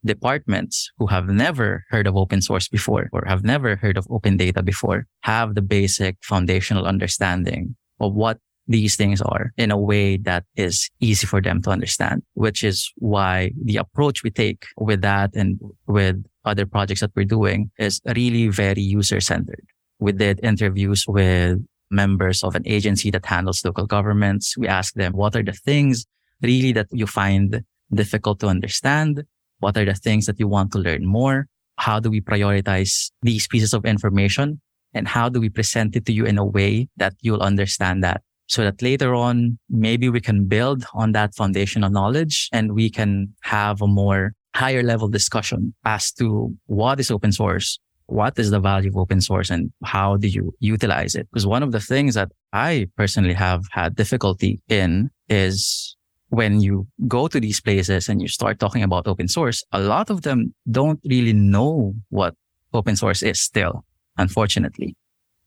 departments 0.04 0.90
who 0.98 1.06
have 1.06 1.26
never 1.26 1.84
heard 1.90 2.06
of 2.06 2.16
open 2.16 2.40
source 2.40 2.68
before 2.68 3.08
or 3.12 3.24
have 3.26 3.44
never 3.44 3.76
heard 3.76 3.96
of 3.96 4.06
open 4.10 4.36
data 4.36 4.62
before 4.62 5.06
have 5.22 5.54
the 5.54 5.62
basic 5.62 6.16
foundational 6.22 6.86
understanding 6.86 7.74
of 8.00 8.14
what 8.14 8.38
these 8.68 8.96
things 8.96 9.20
are 9.22 9.52
in 9.56 9.70
a 9.70 9.78
way 9.78 10.18
that 10.18 10.44
is 10.54 10.90
easy 11.00 11.26
for 11.26 11.40
them 11.40 11.62
to 11.62 11.70
understand, 11.70 12.22
which 12.34 12.62
is 12.62 12.92
why 12.96 13.50
the 13.64 13.76
approach 13.76 14.22
we 14.22 14.30
take 14.30 14.66
with 14.76 15.00
that 15.00 15.30
and 15.34 15.58
with 15.86 16.22
other 16.44 16.66
projects 16.66 17.00
that 17.00 17.10
we're 17.16 17.24
doing 17.24 17.70
is 17.78 18.00
really 18.14 18.48
very 18.48 18.82
user 18.82 19.20
centered. 19.20 19.64
We 19.98 20.12
did 20.12 20.38
interviews 20.42 21.04
with 21.08 21.58
members 21.90 22.44
of 22.44 22.54
an 22.54 22.62
agency 22.66 23.10
that 23.10 23.24
handles 23.24 23.64
local 23.64 23.86
governments. 23.86 24.56
We 24.56 24.68
asked 24.68 24.96
them, 24.96 25.12
what 25.12 25.34
are 25.34 25.42
the 25.42 25.52
things 25.52 26.06
really 26.42 26.72
that 26.72 26.88
you 26.92 27.06
find 27.06 27.62
difficult 27.92 28.40
to 28.40 28.48
understand? 28.48 29.24
What 29.60 29.76
are 29.76 29.84
the 29.84 29.94
things 29.94 30.26
that 30.26 30.38
you 30.38 30.48
want 30.48 30.72
to 30.72 30.78
learn 30.78 31.04
more? 31.04 31.46
How 31.76 32.00
do 32.00 32.10
we 32.10 32.20
prioritize 32.20 33.10
these 33.22 33.46
pieces 33.46 33.74
of 33.74 33.84
information? 33.84 34.60
And 34.94 35.06
how 35.06 35.28
do 35.28 35.40
we 35.40 35.48
present 35.48 35.96
it 35.96 36.06
to 36.06 36.12
you 36.12 36.24
in 36.24 36.38
a 36.38 36.44
way 36.44 36.88
that 36.96 37.14
you'll 37.20 37.42
understand 37.42 38.02
that 38.04 38.22
so 38.46 38.64
that 38.64 38.80
later 38.80 39.14
on, 39.14 39.58
maybe 39.68 40.08
we 40.08 40.20
can 40.20 40.46
build 40.46 40.84
on 40.94 41.12
that 41.12 41.34
foundational 41.34 41.90
knowledge 41.90 42.48
and 42.52 42.72
we 42.72 42.90
can 42.90 43.34
have 43.42 43.82
a 43.82 43.86
more 43.86 44.32
higher 44.54 44.82
level 44.82 45.08
discussion 45.08 45.74
as 45.84 46.10
to 46.12 46.54
what 46.66 46.98
is 46.98 47.10
open 47.10 47.30
source, 47.30 47.78
what 48.06 48.38
is 48.38 48.50
the 48.50 48.58
value 48.58 48.88
of 48.88 48.96
open 48.96 49.20
source 49.20 49.50
and 49.50 49.70
how 49.84 50.16
do 50.16 50.28
you 50.28 50.52
utilize 50.60 51.14
it? 51.14 51.28
Because 51.30 51.46
one 51.46 51.62
of 51.62 51.72
the 51.72 51.80
things 51.80 52.14
that 52.14 52.32
I 52.52 52.88
personally 52.96 53.34
have 53.34 53.64
had 53.70 53.94
difficulty 53.94 54.60
in 54.68 55.10
is 55.28 55.94
when 56.28 56.60
you 56.60 56.86
go 57.06 57.28
to 57.28 57.40
these 57.40 57.60
places 57.60 58.08
and 58.08 58.20
you 58.20 58.28
start 58.28 58.58
talking 58.58 58.82
about 58.82 59.06
open 59.06 59.28
source, 59.28 59.64
a 59.72 59.80
lot 59.80 60.10
of 60.10 60.22
them 60.22 60.54
don't 60.70 61.00
really 61.04 61.32
know 61.32 61.94
what 62.10 62.34
open 62.72 62.96
source 62.96 63.22
is 63.22 63.40
still, 63.40 63.84
unfortunately. 64.18 64.94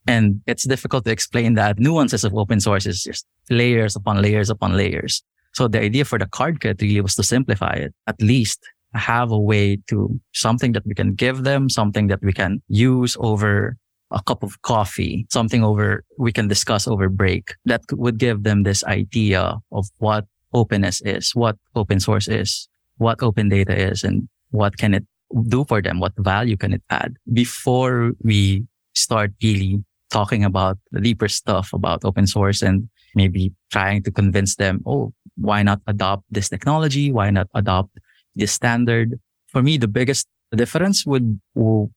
And 0.08 0.42
it's 0.48 0.68
difficult 0.68 1.06
to 1.06 1.12
explain 1.12 1.54
that 1.56 1.80
nuances 1.80 2.24
of 2.24 2.34
open 2.34 2.60
source 2.60 2.86
is 2.88 3.04
just 3.04 3.26
layers 3.50 3.96
upon 3.96 4.22
layers 4.22 4.50
upon 4.50 4.76
layers. 4.76 5.24
So 5.54 5.68
the 5.68 5.82
idea 5.82 6.06
for 6.06 6.18
the 6.18 6.28
card 6.28 6.62
kit 6.62 6.82
really 6.82 7.02
was 7.02 7.16
to 7.16 7.24
simplify 7.24 7.74
it, 7.74 7.94
at 8.08 8.20
least 8.22 8.60
have 8.94 9.32
a 9.32 9.40
way 9.40 9.78
to 9.88 10.20
something 10.34 10.72
that 10.74 10.86
we 10.86 10.96
can 10.96 11.14
give 11.14 11.44
them, 11.44 11.70
something 11.70 12.08
that 12.08 12.22
we 12.22 12.34
can 12.34 12.62
use 12.68 13.16
over 13.20 13.78
a 14.12 14.22
cup 14.24 14.44
of 14.44 14.62
coffee, 14.64 15.26
something 15.30 15.64
over 15.64 16.04
we 16.18 16.32
can 16.32 16.48
discuss 16.48 16.88
over 16.88 17.08
break 17.08 17.54
that 17.66 17.82
would 17.92 18.18
give 18.18 18.44
them 18.44 18.64
this 18.64 18.84
idea 18.86 19.58
of 19.72 19.88
what 20.00 20.26
openness 20.54 21.02
is, 21.02 21.32
what 21.34 21.58
open 21.76 22.00
source 22.00 22.28
is, 22.28 22.68
what 22.98 23.22
open 23.22 23.50
data 23.50 23.76
is, 23.76 24.04
and 24.04 24.28
what 24.52 24.78
can 24.78 24.94
it 24.94 25.06
do 25.48 25.66
for 25.66 25.82
them? 25.82 26.00
What 26.00 26.14
value 26.18 26.58
can 26.58 26.74
it 26.74 26.84
add 26.90 27.16
before 27.32 28.12
we 28.24 28.66
start 28.94 29.32
really 29.42 29.84
talking 30.10 30.44
about 30.44 30.78
the 30.92 31.00
deeper 31.00 31.28
stuff 31.28 31.72
about 31.74 32.04
open 32.04 32.28
source 32.28 32.62
and 32.62 32.90
maybe 33.16 33.54
trying 33.72 34.04
to 34.04 34.12
convince 34.12 34.56
them, 34.56 34.82
oh, 34.86 35.14
why 35.36 35.64
not 35.64 35.80
adopt 35.88 36.24
this 36.30 36.50
technology? 36.50 37.12
Why 37.12 37.30
not 37.30 37.48
adopt 37.56 37.98
this 38.36 38.52
standard? 38.52 39.20
For 39.48 39.64
me, 39.64 39.78
the 39.78 39.88
biggest 39.88 40.28
difference 40.56 41.06
would 41.06 41.40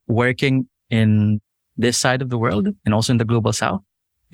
working 0.07 0.69
in 0.91 1.41
this 1.77 1.99
side 1.99 2.23
of 2.23 2.31
the 2.31 2.39
world 2.39 2.69
and 2.85 2.95
also 2.95 3.13
in 3.13 3.19
the 3.19 3.25
global 3.25 3.53
south 3.53 3.81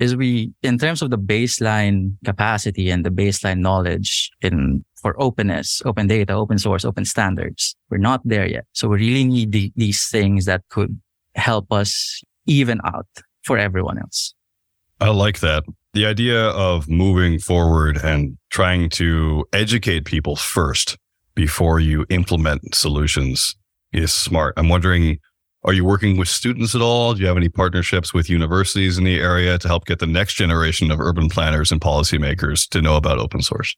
is 0.01 0.15
we, 0.15 0.51
in 0.63 0.79
terms 0.79 1.01
of 1.01 1.11
the 1.11 1.17
baseline 1.17 2.15
capacity 2.25 2.89
and 2.89 3.05
the 3.05 3.11
baseline 3.11 3.59
knowledge 3.59 4.31
in 4.41 4.83
for 4.99 5.15
openness, 5.21 5.81
open 5.85 6.07
data, 6.07 6.33
open 6.33 6.57
source, 6.57 6.83
open 6.83 7.05
standards, 7.05 7.75
we're 7.89 7.97
not 7.97 8.21
there 8.25 8.47
yet. 8.47 8.65
So 8.73 8.87
we 8.87 8.97
really 8.97 9.23
need 9.23 9.51
the, 9.51 9.71
these 9.75 10.07
things 10.09 10.45
that 10.45 10.63
could 10.69 10.99
help 11.35 11.71
us 11.71 12.21
even 12.47 12.79
out 12.83 13.07
for 13.43 13.57
everyone 13.57 13.99
else. 13.99 14.33
I 14.99 15.09
like 15.09 15.39
that. 15.39 15.63
The 15.93 16.05
idea 16.05 16.47
of 16.49 16.89
moving 16.89 17.37
forward 17.39 17.97
and 17.97 18.37
trying 18.49 18.89
to 18.91 19.45
educate 19.53 20.05
people 20.05 20.35
first 20.35 20.97
before 21.35 21.79
you 21.79 22.05
implement 22.09 22.73
solutions 22.73 23.55
is 23.93 24.11
smart. 24.11 24.53
I'm 24.57 24.69
wondering 24.69 25.19
are 25.63 25.73
you 25.73 25.85
working 25.85 26.17
with 26.17 26.27
students 26.27 26.73
at 26.73 26.81
all? 26.81 27.13
Do 27.13 27.21
you 27.21 27.27
have 27.27 27.37
any 27.37 27.49
partnerships 27.49 28.13
with 28.13 28.29
universities 28.29 28.97
in 28.97 29.03
the 29.03 29.19
area 29.19 29.57
to 29.59 29.67
help 29.67 29.85
get 29.85 29.99
the 29.99 30.07
next 30.07 30.33
generation 30.33 30.89
of 30.89 30.99
urban 30.99 31.29
planners 31.29 31.71
and 31.71 31.79
policymakers 31.79 32.67
to 32.69 32.81
know 32.81 32.95
about 32.95 33.19
open 33.19 33.41
source? 33.41 33.75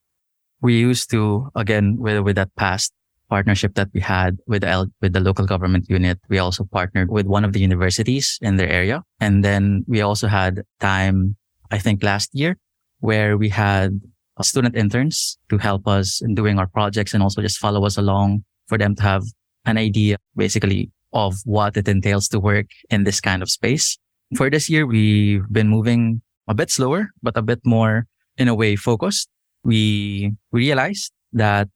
We 0.62 0.80
used 0.80 1.12
to, 1.12 1.50
again, 1.56 1.98
with, 1.98 2.20
with 2.22 2.38
that 2.38 2.56
past 2.56 2.94
partnership 3.30 3.76
that 3.76 3.90
we 3.94 4.00
had 4.00 4.38
with 4.48 4.62
the, 4.62 4.92
with 5.02 5.12
the 5.12 5.20
local 5.20 5.46
government 5.46 5.90
unit, 5.90 6.20
we 6.30 6.40
also 6.40 6.64
partnered 6.64 7.10
with 7.10 7.26
one 7.26 7.44
of 7.44 7.52
the 7.52 7.60
universities 7.60 8.40
in 8.42 8.56
their 8.56 8.70
area. 8.70 9.04
And 9.20 9.44
then 9.44 9.84
we 9.88 10.02
also 10.02 10.28
had 10.28 10.62
time, 10.80 11.36
I 11.70 11.80
think 11.80 12.02
last 12.02 12.30
year, 12.34 12.58
where 13.00 13.38
we 13.38 13.50
had 13.50 14.00
student 14.42 14.76
interns 14.78 15.38
to 15.50 15.58
help 15.58 15.88
us 15.88 16.22
in 16.22 16.34
doing 16.34 16.60
our 16.60 16.68
projects 16.68 17.14
and 17.14 17.22
also 17.22 17.42
just 17.42 17.58
follow 17.58 17.86
us 17.86 17.98
along 17.98 18.46
for 18.68 18.78
them 18.78 18.96
to 18.96 19.04
have 19.04 19.24
an 19.66 19.78
idea 19.78 20.18
basically 20.36 20.90
of 21.14 21.36
what 21.46 21.78
it 21.78 21.88
entails 21.88 22.28
to 22.30 22.40
work 22.40 22.68
in 22.90 23.04
this 23.04 23.22
kind 23.22 23.42
of 23.42 23.50
space. 23.50 23.98
For 24.36 24.50
this 24.50 24.70
year, 24.70 24.86
we've 24.86 25.48
been 25.52 25.68
moving 25.68 26.22
a 26.48 26.54
bit 26.54 26.72
slower, 26.72 27.10
but 27.22 27.38
a 27.38 27.42
bit 27.42 27.60
more 27.66 28.08
in 28.38 28.48
a 28.48 28.56
way 28.56 28.76
focused. 28.76 29.30
We 29.64 30.34
realized 30.52 31.12
that 31.34 31.70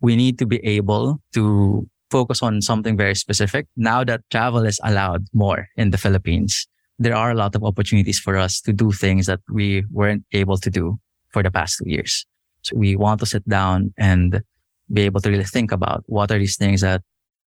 we 0.00 0.16
need 0.16 0.38
to 0.38 0.46
be 0.46 0.64
able 0.64 1.20
to 1.32 1.88
focus 2.10 2.42
on 2.42 2.60
something 2.60 2.96
very 2.96 3.14
specific. 3.14 3.66
Now 3.76 4.04
that 4.04 4.20
travel 4.30 4.64
is 4.64 4.78
allowed 4.84 5.26
more 5.32 5.68
in 5.76 5.90
the 5.90 5.98
Philippines, 5.98 6.68
there 6.98 7.16
are 7.16 7.30
a 7.30 7.34
lot 7.34 7.56
of 7.56 7.64
opportunities 7.64 8.20
for 8.20 8.36
us 8.36 8.60
to 8.62 8.72
do 8.72 8.92
things 8.92 9.26
that 9.26 9.40
we 9.50 9.84
weren't 9.90 10.24
able 10.32 10.58
to 10.58 10.70
do 10.70 10.98
for 11.30 11.42
the 11.42 11.50
past 11.50 11.78
two 11.78 11.90
years. 11.90 12.24
So 12.62 12.76
we 12.76 12.96
want 12.96 13.20
to 13.20 13.26
sit 13.26 13.46
down 13.48 13.92
and 13.98 14.42
be 14.92 15.02
able 15.02 15.20
to 15.22 15.30
really 15.30 15.44
think 15.44 15.72
about 15.72 16.04
what 16.06 16.30
are 16.30 16.38
these 16.38 16.56
things 16.56 16.82
that 16.82 17.02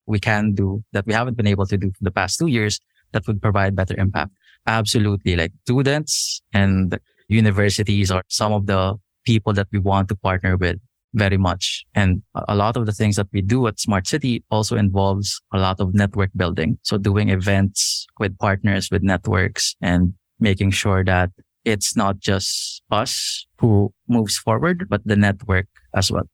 we 0.08 0.20
can 0.20 0.54
do 0.54 0.84
that 0.94 1.06
we 1.06 1.14
haven't 1.14 1.38
been 1.38 1.48
able 1.48 1.66
to 1.66 1.78
do 1.78 1.92
for 1.92 2.04
the 2.04 2.12
past 2.12 2.40
two 2.40 2.48
years 2.48 2.80
that 3.12 3.28
would 3.28 3.42
provide 3.42 3.76
better 3.76 3.96
impact. 3.98 4.32
Absolutely. 4.66 5.36
Like 5.36 5.52
students 5.64 6.42
and 6.54 7.00
universities 7.30 8.12
are 8.12 8.24
some 8.28 8.52
of 8.54 8.66
the 8.68 8.96
people 9.26 9.54
that 9.54 9.68
we 9.72 9.80
want 9.80 10.10
to 10.10 10.16
partner 10.16 10.58
with 10.58 10.78
very 11.14 11.38
much. 11.38 11.86
And 11.96 12.22
a 12.48 12.56
lot 12.56 12.78
of 12.78 12.86
the 12.86 12.92
things 12.92 13.16
that 13.16 13.28
we 13.32 13.42
do 13.42 13.68
at 13.68 13.78
SmartCT 13.78 14.44
also 14.52 14.76
involves 14.76 15.42
a 15.54 15.60
lot 15.60 15.80
of 15.80 15.94
network 15.94 16.32
building. 16.36 16.78
So 16.84 16.98
doing 16.98 17.30
events 17.30 18.08
with 18.20 18.38
partners, 18.38 18.90
with 18.92 19.04
networks 19.04 19.76
and 19.82 20.14
making 20.40 20.72
sure 20.72 21.04
that 21.06 21.32
it's 21.66 21.96
not 21.96 22.20
just 22.20 22.82
us 22.92 23.46
who 23.60 23.94
moves 24.08 24.38
forward, 24.38 24.88
but 24.90 25.02
the 25.06 25.16
network 25.16 25.68
as 25.96 26.12
well. 26.12 26.28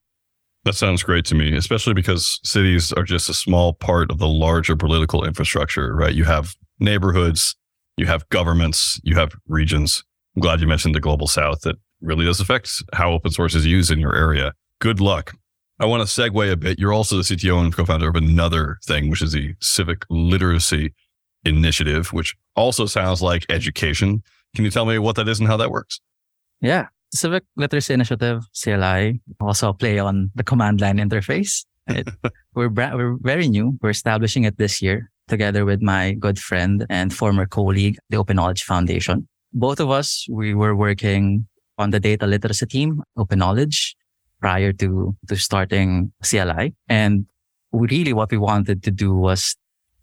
That 0.66 0.76
sounds 0.76 1.04
great 1.04 1.26
to 1.26 1.36
me, 1.36 1.56
especially 1.58 1.94
because 1.94 2.40
cities 2.44 2.94
are 2.94 3.04
just 3.04 3.30
a 3.30 3.34
small 3.34 3.74
part 3.74 4.10
of 4.10 4.18
the 4.18 4.28
larger 4.28 4.78
political 4.78 5.26
infrastructure, 5.26 5.94
right? 5.94 6.14
You 6.14 6.24
have 6.24 6.56
neighborhoods, 6.80 7.56
you 7.98 8.06
have 8.06 8.28
governments, 8.30 9.00
you 9.04 9.16
have 9.16 9.34
regions. 9.48 10.04
I'm 10.36 10.42
glad 10.42 10.62
you 10.62 10.68
mentioned 10.68 10.96
the 10.96 11.02
global 11.02 11.28
south 11.28 11.62
that 11.62 11.76
really 12.02 12.26
does 12.26 12.40
affect 12.40 12.72
how 12.94 13.12
open 13.12 13.32
source 13.32 13.56
is 13.56 13.66
used 13.66 13.92
in 13.92 14.00
your 14.00 14.16
area. 14.16 14.54
Good 14.80 15.02
luck. 15.02 15.36
I 15.80 15.86
want 15.86 16.08
to 16.08 16.22
segue 16.22 16.52
a 16.52 16.56
bit. 16.56 16.80
You're 16.80 16.94
also 16.94 17.18
the 17.18 17.24
CTO 17.24 17.62
and 17.62 17.76
co-founder 17.76 18.08
of 18.08 18.16
another 18.16 18.78
thing, 18.86 19.10
which 19.10 19.22
is 19.22 19.34
the 19.34 19.56
Civic 19.60 20.06
Literacy 20.10 20.94
Initiative, 21.44 22.14
which 22.14 22.36
also 22.56 22.86
sounds 22.86 23.22
like 23.22 23.46
education. 23.50 24.24
Can 24.56 24.64
you 24.64 24.72
tell 24.72 24.86
me 24.86 24.98
what 25.00 25.16
that 25.18 25.28
is 25.28 25.40
and 25.40 25.48
how 25.48 25.58
that 25.58 25.72
works? 25.72 26.00
Yeah. 26.62 26.88
Civic 27.14 27.44
Literacy 27.56 27.94
Initiative, 27.94 28.44
CLI, 28.62 29.22
also 29.40 29.74
play 29.74 30.00
on 30.00 30.32
the 30.36 30.44
command 30.44 30.82
line 30.82 30.98
interface. 30.98 31.66
It, 31.88 32.10
we're, 32.56 32.70
bra- 32.70 32.96
we're 32.96 33.18
very 33.22 33.48
new. 33.48 33.78
We're 33.82 33.92
establishing 33.92 34.46
it 34.46 34.58
this 34.58 34.82
year 34.82 35.12
together 35.28 35.64
with 35.64 35.82
my 35.82 36.14
good 36.14 36.40
friend 36.40 36.86
and 36.90 37.14
former 37.14 37.46
colleague, 37.46 37.98
the 38.10 38.18
Open 38.18 38.36
Knowledge 38.36 38.64
Foundation. 38.64 39.28
Both 39.54 39.80
of 39.80 39.90
us, 39.90 40.26
we 40.30 40.54
were 40.54 40.76
working 40.76 41.48
on 41.78 41.92
the 41.92 42.00
data 42.00 42.26
literacy 42.28 42.66
team, 42.66 43.04
Open 43.16 43.40
Knowledge, 43.40 43.96
prior 44.42 44.74
to, 44.74 45.16
to 45.28 45.36
starting 45.36 46.12
CLI. 46.24 46.74
And 46.90 47.26
really 47.72 48.14
what 48.14 48.32
we 48.32 48.38
wanted 48.38 48.84
to 48.84 48.92
do 48.92 49.14
was 49.14 49.56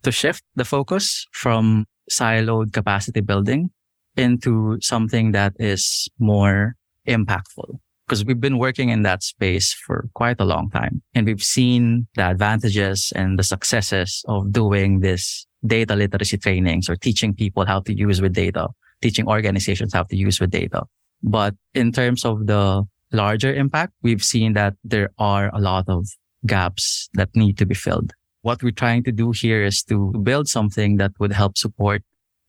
to 0.02 0.12
shift 0.12 0.42
the 0.54 0.64
focus 0.64 1.26
from 1.32 1.86
siloed 2.10 2.72
capacity 2.72 3.20
building 3.20 3.70
into 4.16 4.78
something 4.80 5.32
that 5.32 5.52
is 5.58 6.08
more 6.18 6.74
impactful 7.10 7.78
because 8.06 8.24
we've 8.24 8.40
been 8.40 8.58
working 8.58 8.88
in 8.88 9.02
that 9.02 9.22
space 9.22 9.72
for 9.72 10.08
quite 10.14 10.40
a 10.40 10.44
long 10.44 10.68
time 10.70 11.00
and 11.14 11.26
we've 11.26 11.42
seen 11.42 12.08
the 12.16 12.30
advantages 12.30 13.12
and 13.14 13.38
the 13.38 13.44
successes 13.44 14.24
of 14.26 14.50
doing 14.52 15.00
this 15.00 15.46
data 15.64 15.94
literacy 15.94 16.38
trainings 16.38 16.88
or 16.88 16.96
teaching 16.96 17.34
people 17.34 17.66
how 17.66 17.80
to 17.80 17.94
use 17.94 18.20
with 18.20 18.32
data, 18.32 18.66
teaching 19.00 19.28
organizations 19.28 19.92
how 19.92 20.02
to 20.02 20.16
use 20.16 20.40
with 20.40 20.50
data. 20.50 20.82
But 21.22 21.54
in 21.74 21.92
terms 21.92 22.24
of 22.24 22.46
the 22.46 22.84
larger 23.12 23.54
impact, 23.54 23.92
we've 24.02 24.24
seen 24.24 24.54
that 24.54 24.74
there 24.82 25.10
are 25.18 25.54
a 25.54 25.60
lot 25.60 25.84
of 25.88 26.08
gaps 26.46 27.08
that 27.14 27.28
need 27.36 27.58
to 27.58 27.66
be 27.66 27.74
filled. 27.74 28.12
What 28.42 28.62
we're 28.62 28.72
trying 28.72 29.04
to 29.04 29.12
do 29.12 29.32
here 29.32 29.62
is 29.62 29.82
to 29.84 30.12
build 30.22 30.48
something 30.48 30.96
that 30.96 31.12
would 31.20 31.32
help 31.32 31.58
support 31.58 32.02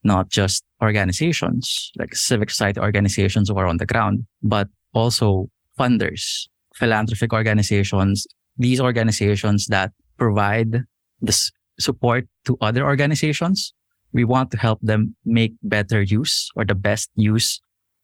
not 0.04 0.28
just 0.28 0.64
organizations 0.82 1.90
like 1.98 2.14
civic 2.14 2.50
society 2.50 2.80
organizations 2.80 3.48
who 3.48 3.56
are 3.56 3.66
on 3.66 3.76
the 3.76 3.86
ground, 3.86 4.26
but 4.42 4.68
also 4.94 5.48
funders, 5.78 6.48
philanthropic 6.74 7.32
organizations, 7.32 8.26
these 8.56 8.80
organizations 8.80 9.66
that 9.68 9.92
provide 10.18 10.82
the 11.20 11.50
support 11.78 12.26
to 12.44 12.56
other 12.60 12.84
organizations. 12.84 13.72
We 14.12 14.24
want 14.24 14.50
to 14.50 14.58
help 14.58 14.80
them 14.82 15.16
make 15.24 15.54
better 15.62 16.02
use 16.02 16.50
or 16.54 16.64
the 16.64 16.74
best 16.74 17.10
use 17.16 17.60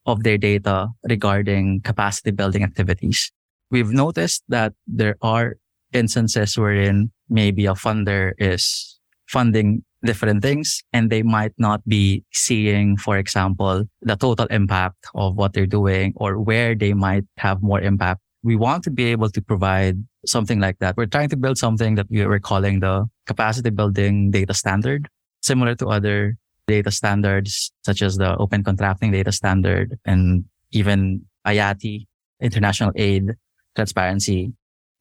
of 0.07 0.23
their 0.23 0.39
data 0.39 0.89
regarding 1.05 1.83
capacity 1.83 2.31
building 2.31 2.63
activities. 2.63 3.31
We've 3.71 3.93
noticed 3.93 4.43
that 4.49 4.73
there 4.87 5.17
are 5.21 5.57
instances 5.93 6.57
wherein 6.57 7.13
maybe 7.29 7.67
a 7.67 7.75
funder 7.75 8.33
is 8.39 8.99
funding 9.27 9.85
different 10.05 10.43
things 10.43 10.83
and 10.93 11.11
they 11.11 11.23
might 11.23 11.53
not 11.59 11.87
be 11.87 12.25
seeing, 12.33 12.97
for 12.97 13.19
example, 13.19 13.85
the 14.03 14.17
total 14.17 14.47
impact 14.47 14.97
of 15.15 15.37
what 15.37 15.53
they're 15.53 15.67
doing 15.67 16.13
or 16.17 16.41
where 16.41 16.75
they 16.75 16.95
might 16.95 17.25
have 17.37 17.63
more 17.63 17.81
impact. 17.81 18.21
We 18.43 18.57
want 18.57 18.85
to 18.85 18.91
be 18.91 19.05
able 19.07 19.31
to 19.31 19.43
provide 19.43 19.97
something 20.25 20.61
like 20.61 20.79
that. 20.79 20.97
We're 20.97 21.07
trying 21.07 21.29
to 21.31 21.37
build 21.37 21.59
something 21.59 21.97
that 21.97 22.07
we 22.11 22.21
are 22.21 22.39
calling 22.39 22.81
the 22.81 23.07
capacity 23.27 23.71
building 23.71 24.31
data 24.31 24.55
standard, 24.55 25.09
similar 25.43 25.75
to 25.77 25.89
other 25.89 26.37
data 26.67 26.91
standards, 26.91 27.73
such 27.85 28.03
as 28.03 28.17
the 28.17 28.37
open 28.37 28.63
contracting 28.63 29.11
data 29.11 29.33
standard 29.33 29.99
and 30.05 30.45
even 30.71 31.25
IATI, 31.47 32.07
international 32.41 32.93
aid, 32.95 33.35
transparency. 33.75 34.53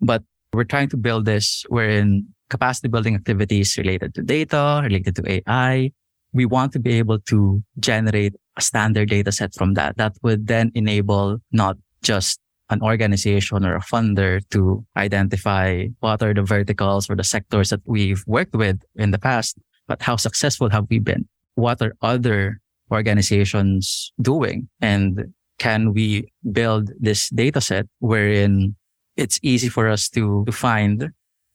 But 0.01 0.23
we're 0.53 0.63
trying 0.63 0.89
to 0.89 0.97
build 0.97 1.25
this 1.25 1.65
wherein 1.69 2.33
capacity 2.49 2.87
building 2.87 3.15
activities 3.15 3.77
related 3.77 4.13
to 4.15 4.21
data, 4.21 4.81
related 4.83 5.15
to 5.15 5.23
AI. 5.31 5.91
We 6.33 6.45
want 6.45 6.73
to 6.73 6.79
be 6.79 6.93
able 6.97 7.19
to 7.31 7.63
generate 7.79 8.35
a 8.57 8.61
standard 8.61 9.09
data 9.09 9.31
set 9.31 9.53
from 9.53 9.73
that 9.75 9.97
that 9.97 10.15
would 10.23 10.47
then 10.47 10.71
enable 10.75 11.37
not 11.51 11.77
just 12.01 12.39
an 12.69 12.81
organization 12.81 13.65
or 13.65 13.75
a 13.75 13.79
funder 13.79 14.41
to 14.51 14.85
identify 14.97 15.87
what 15.99 16.21
are 16.21 16.33
the 16.33 16.43
verticals 16.43 17.09
or 17.09 17.15
the 17.15 17.23
sectors 17.23 17.69
that 17.69 17.81
we've 17.85 18.23
worked 18.27 18.55
with 18.55 18.81
in 18.95 19.11
the 19.11 19.19
past, 19.19 19.57
but 19.87 20.01
how 20.01 20.15
successful 20.15 20.69
have 20.69 20.85
we 20.89 20.99
been? 20.99 21.27
What 21.55 21.81
are 21.81 21.93
other 22.01 22.59
organizations 22.91 24.11
doing? 24.21 24.67
And 24.81 25.33
can 25.59 25.93
we 25.93 26.31
build 26.51 26.91
this 26.99 27.29
data 27.29 27.61
set 27.61 27.87
wherein 27.99 28.75
it's 29.15 29.39
easy 29.41 29.69
for 29.69 29.87
us 29.87 30.09
to, 30.09 30.43
to 30.45 30.51
find 30.51 31.09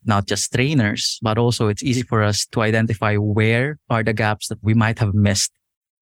not 0.04 0.26
just 0.26 0.52
trainers, 0.52 1.18
but 1.22 1.38
also 1.38 1.68
it's 1.68 1.82
easy 1.82 2.02
for 2.02 2.22
us 2.22 2.46
to 2.46 2.62
identify 2.62 3.16
where 3.16 3.78
are 3.90 4.02
the 4.02 4.12
gaps 4.12 4.48
that 4.48 4.58
we 4.62 4.74
might 4.74 4.98
have 4.98 5.14
missed, 5.14 5.52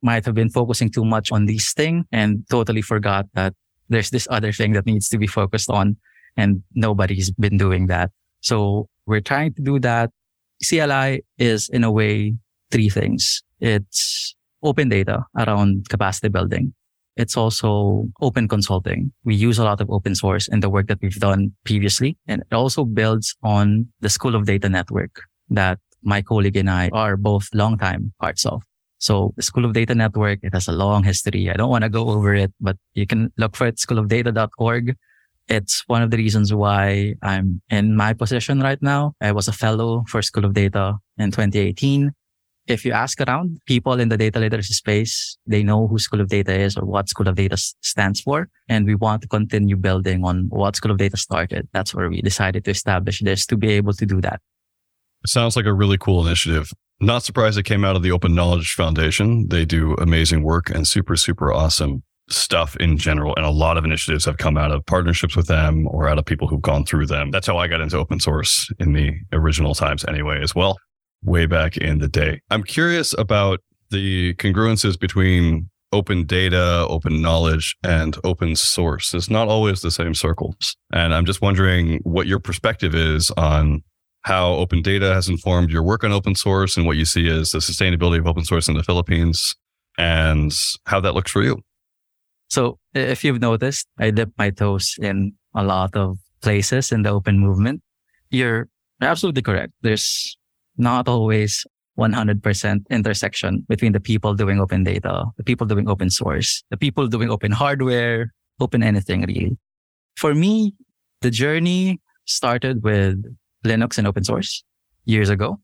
might 0.03 0.25
have 0.25 0.35
been 0.35 0.51
focusing 0.51 0.91
too 0.91 1.05
much 1.05 1.31
on 1.33 1.47
this 1.47 1.73
thing 1.73 2.05
and 2.13 2.45
totally 2.51 2.83
forgot 2.83 3.27
that 3.35 3.55
there's 3.89 4.11
this 4.11 4.27
other 4.31 4.53
thing 4.53 4.73
that 4.73 4.87
needs 4.87 5.09
to 5.09 5.19
be 5.19 5.27
focused 5.27 5.71
on 5.71 5.97
and 6.37 6.63
nobody's 6.75 7.31
been 7.31 7.59
doing 7.59 7.89
that. 7.89 8.11
So 8.41 8.89
we're 9.07 9.21
trying 9.21 9.55
to 9.55 9.63
do 9.63 9.79
that. 9.81 10.11
CLI 10.67 11.25
is 11.39 11.69
in 11.69 11.85
a 11.85 11.91
way 11.91 12.35
three 12.71 12.89
things. 12.89 13.43
It's 13.61 14.35
open 14.63 14.89
data 14.89 15.25
around 15.37 15.89
capacity 15.89 16.29
building. 16.29 16.75
It's 17.17 17.37
also 17.37 18.09
open 18.21 18.49
consulting. 18.49 19.13
We 19.25 19.35
use 19.35 19.59
a 19.59 19.65
lot 19.65 19.81
of 19.81 19.91
open 19.91 20.15
source 20.15 20.49
in 20.49 20.61
the 20.61 20.71
work 20.71 20.87
that 20.89 20.99
we've 21.03 21.19
done 21.19 21.53
previously. 21.65 22.17
And 22.27 22.43
it 22.43 22.55
also 22.55 22.85
builds 22.85 23.37
on 23.43 23.89
the 24.01 24.09
School 24.09 24.35
of 24.35 24.47
Data 24.47 24.69
Network 24.69 25.23
that 25.51 25.79
my 26.03 26.23
colleague 26.23 26.57
and 26.57 26.71
I 26.71 26.89
are 26.93 27.17
both 27.17 27.49
longtime 27.53 28.13
parts 28.21 28.47
of. 28.47 28.63
So 28.99 29.33
the 29.37 29.43
School 29.43 29.65
of 29.65 29.73
Data 29.73 29.95
Network, 29.95 30.41
it 30.43 30.53
has 30.53 30.69
a 30.69 30.73
long 30.73 31.05
history. 31.05 31.51
I 31.51 31.55
don't 31.55 31.71
want 31.71 31.85
to 31.85 31.91
go 31.91 32.09
over 32.11 32.35
it, 32.35 32.53
but 32.61 32.77
you 32.95 33.07
can 33.07 33.33
look 33.39 33.57
for 33.57 33.67
it, 33.67 33.77
schoolofdata.org. 33.77 34.97
It's 35.49 35.83
one 35.89 36.03
of 36.03 36.11
the 36.11 36.17
reasons 36.17 36.55
why 36.55 37.15
I'm 37.23 37.61
in 37.71 37.97
my 37.97 38.13
position 38.13 38.61
right 38.61 38.81
now. 38.81 39.15
I 39.21 39.33
was 39.33 39.49
a 39.49 39.53
fellow 39.53 40.05
for 40.07 40.23
School 40.23 40.45
of 40.45 40.55
Data 40.55 40.99
in 41.19 41.31
2018 41.31 42.13
if 42.71 42.85
you 42.85 42.93
ask 42.93 43.21
around 43.21 43.59
people 43.67 44.01
in 44.01 44.09
the 44.09 44.17
data 44.17 44.39
literacy 44.39 44.75
space, 44.75 45.37
they 45.47 45.63
know 45.63 45.87
who 45.89 45.99
School 45.99 46.21
of 46.21 46.29
Data 46.29 46.59
is 46.59 46.77
or 46.77 46.85
what 46.85 47.09
School 47.09 47.29
of 47.29 47.35
Data 47.35 47.57
stands 47.57 48.21
for. 48.21 48.49
And 48.69 48.87
we 48.87 48.95
want 48.95 49.23
to 49.23 49.29
continue 49.29 49.77
building 49.77 50.25
on 50.25 50.47
what 50.49 50.77
School 50.77 50.93
of 50.93 50.99
Data 50.99 51.17
started. 51.17 51.69
That's 51.73 51.95
where 51.95 52.09
we 52.09 52.23
decided 52.23 52.65
to 52.65 52.71
establish 52.71 53.21
this 53.21 53.45
to 53.47 53.57
be 53.57 53.71
able 53.73 53.93
to 53.95 54.07
do 54.07 54.21
that. 54.21 54.41
It 55.25 55.29
sounds 55.29 55.57
like 55.57 55.67
a 55.67 55.75
really 55.75 55.99
cool 55.99 56.27
initiative. 56.27 56.71
Not 57.01 57.23
surprised 57.23 57.59
it 57.59 57.65
came 57.65 57.85
out 57.85 57.97
of 57.97 58.03
the 58.03 58.13
Open 58.13 58.35
Knowledge 58.35 58.75
Foundation. 58.75 59.49
They 59.49 59.65
do 59.65 59.95
amazing 59.95 60.43
work 60.43 60.71
and 60.71 60.87
super, 60.87 61.17
super 61.17 61.53
awesome 61.53 62.03
stuff 62.29 62.77
in 62.77 62.97
general. 62.97 63.35
And 63.37 63.45
a 63.45 63.51
lot 63.51 63.77
of 63.77 63.85
initiatives 63.85 64.25
have 64.27 64.37
come 64.37 64.57
out 64.57 64.71
of 64.71 64.87
partnerships 64.87 65.35
with 65.35 65.49
them 65.49 65.89
or 65.89 66.09
out 66.09 66.19
of 66.19 66.25
people 66.25 66.47
who've 66.47 66.63
gone 66.63 66.85
through 66.85 67.07
them. 67.07 67.31
That's 67.31 67.47
how 67.47 67.59
I 67.59 67.67
got 67.67 67.81
into 67.81 67.99
open 67.99 68.21
source 68.21 68.71
in 68.79 68.93
the 68.93 69.13
original 69.33 69.75
times 69.75 70.05
anyway, 70.05 70.41
as 70.43 70.55
well 70.55 70.79
way 71.23 71.47
back 71.47 71.77
in 71.77 71.99
the 71.99 72.09
day. 72.09 72.41
I'm 72.51 72.63
curious 72.63 73.15
about 73.19 73.61
the 73.91 74.35
congruences 74.35 74.99
between 74.99 75.69
open 75.93 76.25
data, 76.25 76.87
open 76.89 77.21
knowledge, 77.21 77.77
and 77.83 78.17
open 78.23 78.55
source. 78.55 79.13
It's 79.13 79.31
not 79.31 79.49
always 79.49 79.81
the 79.81 79.91
same 79.91 80.15
circles. 80.15 80.77
And 80.93 81.13
I'm 81.15 81.27
just 81.27 81.43
wondering 81.43 81.99
what 82.05 82.27
your 82.27 82.39
perspective 82.39 82.95
is 82.95 83.31
on 83.33 83.83
how 84.23 84.53
open 84.53 84.83
data 84.83 85.13
has 85.13 85.29
informed 85.29 85.71
your 85.71 85.83
work 85.83 86.05
on 86.05 86.13
open 86.13 86.35
source 86.35 86.77
and 86.77 86.87
what 86.87 86.97
you 86.97 87.05
see 87.05 87.29
as 87.29 87.53
the 87.53 87.59
sustainability 87.59 88.19
of 88.19 88.27
open 88.27 88.45
source 88.45 88.69
in 88.69 88.77
the 88.77 88.83
Philippines 88.83 89.57
and 89.99 90.53
how 90.87 91.01
that 91.01 91.15
looks 91.15 91.31
for 91.31 91.43
you. 91.43 91.59
So 92.49 92.79
if 92.95 93.25
you've 93.25 93.41
noticed, 93.41 93.87
I 93.99 94.11
dip 94.11 94.31
my 94.37 94.51
toes 94.51 94.97
in 95.01 95.33
a 95.55 95.65
lot 95.65 95.97
of 95.97 96.19
places 96.43 96.93
in 96.93 97.03
the 97.03 97.11
open 97.11 97.39
movement. 97.39 97.83
You're 98.31 98.69
absolutely 99.01 99.43
correct. 99.43 99.73
There's 99.83 100.37
not 100.81 101.09
always 101.09 101.65
100% 101.99 102.89
intersection 102.91 103.67
between 103.69 103.93
the 103.93 104.01
people 104.01 104.35
doing 104.35 104.59
open 104.61 104.85
data, 104.85 105.27
the 105.37 105.45
people 105.45 105.67
doing 105.67 105.89
open 105.89 106.11
source, 106.11 106.63
the 106.71 106.77
people 106.77 107.07
doing 107.07 107.31
open 107.31 107.53
hardware, 107.53 108.33
open 108.59 108.83
anything 108.83 109.23
really. 109.23 109.57
For 110.17 110.35
me, 110.35 110.75
the 111.21 111.31
journey 111.31 112.01
started 112.27 112.83
with 112.83 113.23
Linux 113.65 113.99
and 113.99 114.07
open 114.07 114.25
source 114.25 114.65
years 115.05 115.29
ago. 115.29 115.61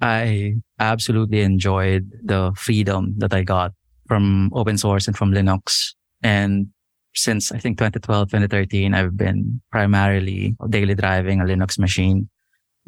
I 0.00 0.54
absolutely 0.80 1.42
enjoyed 1.42 2.10
the 2.22 2.52
freedom 2.56 3.14
that 3.18 3.34
I 3.34 3.42
got 3.42 3.72
from 4.08 4.50
open 4.54 4.78
source 4.78 5.06
and 5.06 5.16
from 5.16 5.32
Linux. 5.32 5.94
And 6.22 6.68
since 7.14 7.52
I 7.52 7.58
think 7.58 7.78
2012, 7.78 8.28
2013, 8.28 8.94
I've 8.94 9.16
been 9.16 9.60
primarily 9.70 10.56
daily 10.68 10.94
driving 10.94 11.40
a 11.40 11.44
Linux 11.44 11.78
machine 11.78 12.28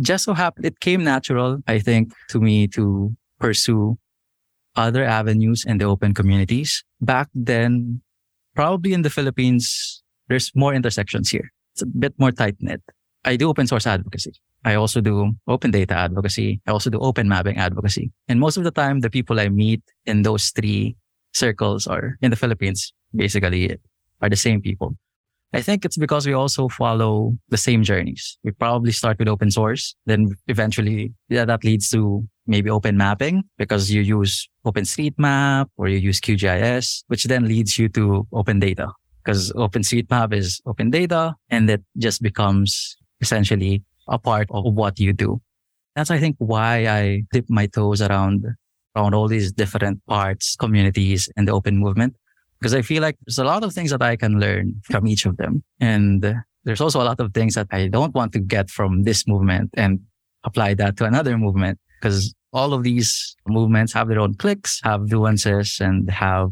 just 0.01 0.25
so 0.25 0.35
happened 0.35 0.67
it 0.67 0.81
came 0.81 1.05
natural, 1.05 1.59
I 1.67 1.79
think, 1.79 2.13
to 2.31 2.41
me 2.41 2.69
to 2.69 3.17
pursue 3.39 3.99
other 4.77 5.05
avenues 5.05 5.65
in 5.67 5.79
the 5.79 5.85
open 5.85 6.15
communities. 6.15 6.85
Back 7.01 7.29
then, 7.35 8.03
probably 8.55 8.93
in 8.93 9.03
the 9.03 9.11
Philippines, 9.11 10.03
there's 10.29 10.53
more 10.55 10.75
intersections 10.75 11.31
here. 11.31 11.51
It's 11.75 11.83
a 11.83 11.87
bit 11.87 12.15
more 12.19 12.33
tight 12.33 12.57
knit. 12.61 12.83
I 13.25 13.37
do 13.37 13.49
open 13.49 13.67
source 13.67 13.87
advocacy. 13.87 14.33
I 14.65 14.75
also 14.75 15.01
do 15.01 15.33
open 15.47 15.71
data 15.71 15.95
advocacy. 15.95 16.61
I 16.67 16.71
also 16.71 16.91
do 16.91 16.99
open 16.99 17.29
mapping 17.29 17.57
advocacy. 17.57 18.13
And 18.29 18.41
most 18.41 18.57
of 18.57 18.65
the 18.65 18.71
time, 18.71 19.01
the 19.01 19.11
people 19.11 19.41
I 19.41 19.49
meet 19.49 19.83
in 20.05 20.23
those 20.23 20.51
three 20.51 20.97
circles 21.35 21.87
are 21.87 22.17
in 22.23 22.31
the 22.31 22.37
Philippines, 22.37 22.93
basically 23.15 23.77
are 24.21 24.29
the 24.29 24.37
same 24.37 24.61
people. 24.61 24.97
I 25.53 25.63
think 25.63 25.85
it's 25.85 25.97
because 25.97 26.27
we 26.27 26.33
also 26.33 26.69
follow 26.69 27.33
the 27.49 27.57
same 27.57 27.83
journeys. 27.83 28.39
We 28.45 28.51
probably 28.51 28.93
start 28.93 29.19
with 29.19 29.29
open 29.29 29.51
source, 29.51 29.95
then 30.05 30.35
eventually 30.49 31.13
yeah, 31.29 31.45
that 31.45 31.65
leads 31.65 31.89
to 31.91 32.27
maybe 32.47 32.71
open 32.71 32.97
mapping 32.97 33.45
because 33.59 33.91
you 33.91 34.03
use 34.03 34.49
OpenStreetMap 34.65 35.67
or 35.77 35.89
you 35.89 35.99
use 35.99 36.21
QGIS, 36.21 37.05
which 37.09 37.25
then 37.25 37.47
leads 37.47 37.79
you 37.79 37.89
to 37.91 38.27
open 38.33 38.59
data 38.59 38.89
because 39.25 39.53
OpenStreetMap 39.53 40.33
is 40.33 40.61
open 40.67 40.91
data 40.91 41.35
and 41.51 41.69
it 41.69 41.83
just 41.99 42.23
becomes 42.23 42.97
essentially 43.21 43.83
a 44.09 44.19
part 44.19 44.49
of 44.51 44.65
what 44.75 44.99
you 45.01 45.13
do. 45.13 45.41
That's, 45.97 46.11
I 46.11 46.19
think, 46.19 46.37
why 46.39 46.87
I 46.87 47.23
dip 47.33 47.47
my 47.49 47.67
toes 47.67 48.03
around, 48.03 48.45
around 48.95 49.15
all 49.15 49.29
these 49.29 49.51
different 49.51 50.05
parts, 50.07 50.55
communities 50.57 51.29
and 51.37 51.49
the 51.49 51.53
open 51.53 51.79
movement. 51.79 52.15
Because 52.67 52.75
I 52.75 52.83
feel 52.83 53.01
like 53.01 53.17
there's 53.25 53.39
a 53.39 53.45
lot 53.45 53.63
of 53.63 53.73
things 53.73 53.93
that 53.93 54.03
I 54.03 54.17
can 54.17 54.41
learn 54.41 54.83
from 54.83 55.07
each 55.07 55.25
of 55.25 55.37
them. 55.37 55.63
And 55.79 56.35
there's 56.65 56.81
also 56.81 57.01
a 57.01 57.07
lot 57.07 57.21
of 57.21 57.33
things 57.33 57.55
that 57.55 57.69
I 57.71 57.87
don't 57.87 58.13
want 58.13 58.33
to 58.33 58.41
get 58.41 58.71
from 58.71 59.05
this 59.05 59.29
movement 59.29 59.71
and 59.75 60.01
apply 60.43 60.75
that 60.75 60.97
to 60.97 61.05
another 61.05 61.39
movement 61.39 61.79
because 62.01 62.35
all 62.53 62.75
of 62.75 62.83
these 62.83 63.37
movements 63.47 63.93
have 63.93 64.09
their 64.09 64.19
own 64.19 64.35
cliques, 64.35 64.81
have 64.83 65.03
nuances 65.03 65.79
and 65.81 66.11
have, 66.11 66.51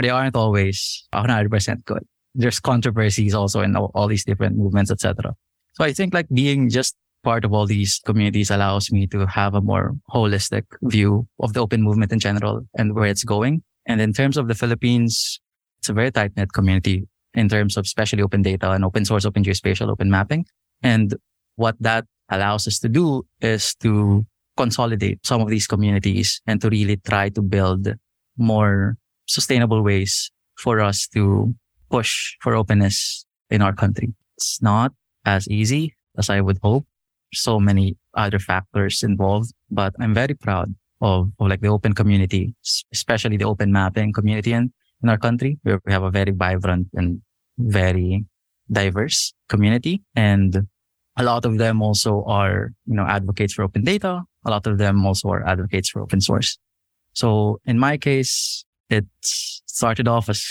they 0.00 0.08
aren't 0.08 0.34
always 0.34 1.06
100% 1.12 1.84
good. 1.84 2.06
There's 2.34 2.58
controversies 2.58 3.34
also 3.34 3.60
in 3.60 3.76
all, 3.76 3.90
all 3.94 4.08
these 4.08 4.24
different 4.24 4.56
movements, 4.56 4.90
etc. 4.90 5.34
So 5.74 5.84
I 5.84 5.92
think 5.92 6.14
like 6.14 6.30
being 6.32 6.70
just 6.70 6.96
part 7.22 7.44
of 7.44 7.52
all 7.52 7.66
these 7.66 8.00
communities 8.06 8.50
allows 8.50 8.90
me 8.90 9.06
to 9.08 9.26
have 9.26 9.52
a 9.52 9.60
more 9.60 9.92
holistic 10.10 10.64
view 10.84 11.28
of 11.38 11.52
the 11.52 11.60
open 11.60 11.82
movement 11.82 12.12
in 12.12 12.18
general 12.18 12.66
and 12.78 12.94
where 12.94 13.04
it's 13.04 13.24
going. 13.24 13.62
And 13.86 14.00
in 14.00 14.12
terms 14.12 14.36
of 14.36 14.48
the 14.48 14.54
Philippines, 14.54 15.40
it's 15.78 15.88
a 15.88 15.92
very 15.92 16.10
tight 16.10 16.32
knit 16.36 16.52
community 16.52 17.06
in 17.34 17.48
terms 17.48 17.76
of 17.76 17.84
especially 17.84 18.22
open 18.22 18.42
data 18.42 18.70
and 18.70 18.84
open 18.84 19.04
source, 19.04 19.24
open 19.24 19.42
geospatial, 19.42 19.90
open 19.90 20.10
mapping. 20.10 20.46
And 20.82 21.14
what 21.56 21.76
that 21.80 22.04
allows 22.30 22.66
us 22.66 22.78
to 22.80 22.88
do 22.88 23.24
is 23.40 23.74
to 23.76 24.24
consolidate 24.56 25.24
some 25.26 25.40
of 25.40 25.48
these 25.48 25.66
communities 25.66 26.40
and 26.46 26.60
to 26.60 26.70
really 26.70 26.96
try 26.96 27.28
to 27.30 27.42
build 27.42 27.88
more 28.38 28.96
sustainable 29.26 29.82
ways 29.82 30.30
for 30.58 30.80
us 30.80 31.08
to 31.08 31.54
push 31.90 32.34
for 32.40 32.54
openness 32.54 33.26
in 33.50 33.62
our 33.62 33.72
country. 33.72 34.14
It's 34.36 34.62
not 34.62 34.92
as 35.24 35.48
easy 35.48 35.94
as 36.16 36.30
I 36.30 36.40
would 36.40 36.58
hope. 36.62 36.86
So 37.32 37.58
many 37.58 37.96
other 38.14 38.38
factors 38.38 39.02
involved, 39.02 39.52
but 39.70 39.94
I'm 39.98 40.14
very 40.14 40.34
proud 40.34 40.74
of, 41.04 41.30
of 41.38 41.48
like 41.48 41.60
the 41.60 41.68
open 41.68 41.92
community, 41.92 42.54
especially 42.92 43.36
the 43.36 43.44
open 43.44 43.70
mapping 43.70 44.12
community 44.12 44.52
in, 44.52 44.72
in 45.02 45.08
our 45.08 45.18
country, 45.18 45.58
we 45.64 45.76
have 45.86 46.02
a 46.02 46.10
very 46.10 46.32
vibrant 46.32 46.88
and 46.94 47.20
very 47.58 48.24
diverse 48.72 49.34
community. 49.48 50.02
And 50.16 50.66
a 51.16 51.22
lot 51.22 51.44
of 51.44 51.58
them 51.58 51.82
also 51.82 52.24
are, 52.26 52.72
you 52.86 52.94
know, 52.94 53.06
advocates 53.06 53.52
for 53.52 53.62
open 53.62 53.84
data. 53.84 54.22
A 54.46 54.50
lot 54.50 54.66
of 54.66 54.78
them 54.78 55.04
also 55.04 55.28
are 55.28 55.46
advocates 55.46 55.90
for 55.90 56.00
open 56.02 56.20
source. 56.20 56.58
So 57.12 57.60
in 57.66 57.78
my 57.78 57.96
case, 57.98 58.64
it 58.88 59.04
started 59.22 60.08
off 60.08 60.28
as 60.28 60.42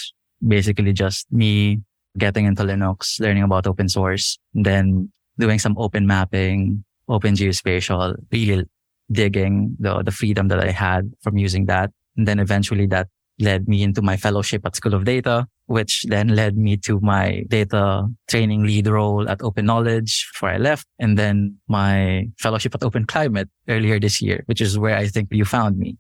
basically 0.48 0.94
just 0.94 1.26
me 1.32 1.82
getting 2.18 2.46
into 2.46 2.64
Linux, 2.64 3.20
learning 3.20 3.44
about 3.44 3.66
open 3.66 3.90
source, 3.90 4.38
then 4.54 5.12
doing 5.40 5.58
some 5.58 5.76
open 5.80 6.06
mapping, 6.06 6.86
open 7.10 7.34
geospatial, 7.34 8.16
really 8.32 8.66
digging 9.12 9.76
the, 9.80 10.04
the 10.04 10.12
freedom 10.12 10.48
that 10.48 10.60
I 10.60 10.72
had 10.72 11.12
from 11.22 11.38
using 11.38 11.66
that. 11.68 11.92
And 12.18 12.28
then 12.28 12.40
eventually 12.40 12.88
that 12.88 13.08
led 13.40 13.68
me 13.68 13.84
into 13.84 14.02
my 14.02 14.18
fellowship 14.18 14.66
at 14.66 14.76
School 14.76 14.94
of 14.94 15.06
Data, 15.06 15.48
which 15.66 16.06
then 16.08 16.30
led 16.30 16.58
me 16.58 16.78
to 16.78 17.00
my 17.02 17.44
data 17.48 18.08
training 18.30 18.64
lead 18.64 18.88
role 18.88 19.28
at 19.28 19.42
Open 19.42 19.66
Knowledge 19.66 20.30
before 20.34 20.50
I 20.50 20.58
left. 20.58 20.86
And 21.00 21.18
then 21.18 21.58
my 21.68 22.30
fellowship 22.40 22.76
at 22.76 22.84
Open 22.84 23.06
Climate 23.06 23.50
earlier 23.68 24.00
this 24.00 24.22
year, 24.22 24.44
which 24.46 24.62
is 24.62 24.78
where 24.78 24.96
I 24.96 25.08
think 25.08 25.30
you 25.32 25.46
found 25.46 25.78
me. 25.78 25.98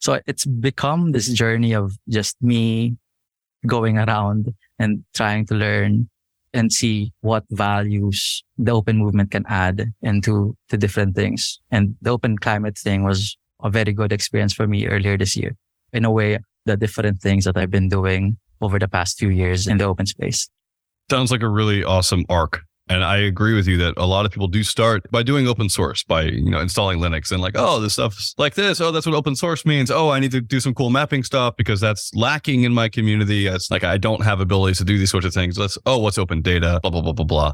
So 0.00 0.20
it's 0.26 0.44
become 0.44 1.12
this 1.12 1.28
journey 1.28 1.72
of 1.74 1.92
just 2.08 2.36
me 2.42 2.96
going 3.66 3.98
around 3.98 4.52
and 4.78 5.04
trying 5.14 5.46
to 5.46 5.54
learn 5.54 6.08
and 6.52 6.72
see 6.72 7.12
what 7.20 7.44
values 7.50 8.42
the 8.58 8.72
open 8.72 8.98
movement 8.98 9.30
can 9.30 9.44
add 9.48 9.92
into 10.02 10.56
the 10.68 10.76
different 10.76 11.14
things. 11.14 11.60
And 11.70 11.96
the 12.02 12.10
open 12.10 12.38
climate 12.38 12.78
thing 12.78 13.04
was 13.04 13.36
a 13.62 13.70
very 13.70 13.92
good 13.92 14.12
experience 14.12 14.52
for 14.52 14.66
me 14.66 14.86
earlier 14.86 15.16
this 15.16 15.36
year. 15.36 15.56
In 15.92 16.04
a 16.04 16.10
way, 16.10 16.38
the 16.66 16.76
different 16.76 17.20
things 17.20 17.44
that 17.44 17.56
I've 17.56 17.70
been 17.70 17.88
doing 17.88 18.36
over 18.60 18.78
the 18.78 18.88
past 18.88 19.18
few 19.18 19.30
years 19.30 19.66
in 19.66 19.78
the 19.78 19.84
open 19.84 20.06
space. 20.06 20.48
Sounds 21.10 21.30
like 21.30 21.42
a 21.42 21.48
really 21.48 21.84
awesome 21.84 22.24
arc. 22.28 22.62
And 22.92 23.04
I 23.04 23.16
agree 23.16 23.54
with 23.54 23.66
you 23.66 23.78
that 23.78 23.94
a 23.96 24.04
lot 24.04 24.26
of 24.26 24.32
people 24.32 24.48
do 24.48 24.62
start 24.62 25.10
by 25.10 25.22
doing 25.22 25.48
open 25.48 25.70
source, 25.70 26.04
by 26.04 26.24
you 26.24 26.50
know 26.50 26.60
installing 26.60 26.98
Linux 26.98 27.32
and 27.32 27.40
like, 27.40 27.54
oh, 27.56 27.80
this 27.80 27.94
stuff's 27.94 28.34
like 28.36 28.54
this. 28.54 28.82
Oh, 28.82 28.92
that's 28.92 29.06
what 29.06 29.14
open 29.14 29.34
source 29.34 29.64
means. 29.64 29.90
Oh, 29.90 30.10
I 30.10 30.20
need 30.20 30.30
to 30.32 30.42
do 30.42 30.60
some 30.60 30.74
cool 30.74 30.90
mapping 30.90 31.22
stuff 31.22 31.56
because 31.56 31.80
that's 31.80 32.14
lacking 32.14 32.64
in 32.64 32.74
my 32.74 32.90
community. 32.90 33.46
It's 33.46 33.70
like 33.70 33.82
I 33.82 33.96
don't 33.96 34.22
have 34.22 34.40
abilities 34.40 34.76
to 34.78 34.84
do 34.84 34.98
these 34.98 35.10
sorts 35.10 35.26
of 35.26 35.32
things. 35.32 35.58
Let's 35.58 35.78
oh, 35.86 35.96
what's 35.96 36.18
open 36.18 36.42
data? 36.42 36.80
Blah 36.82 36.90
blah 36.90 37.00
blah 37.00 37.14
blah 37.14 37.24
blah. 37.24 37.52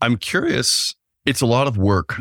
I'm 0.00 0.16
curious. 0.16 0.94
It's 1.26 1.42
a 1.42 1.46
lot 1.46 1.66
of 1.66 1.76
work 1.76 2.16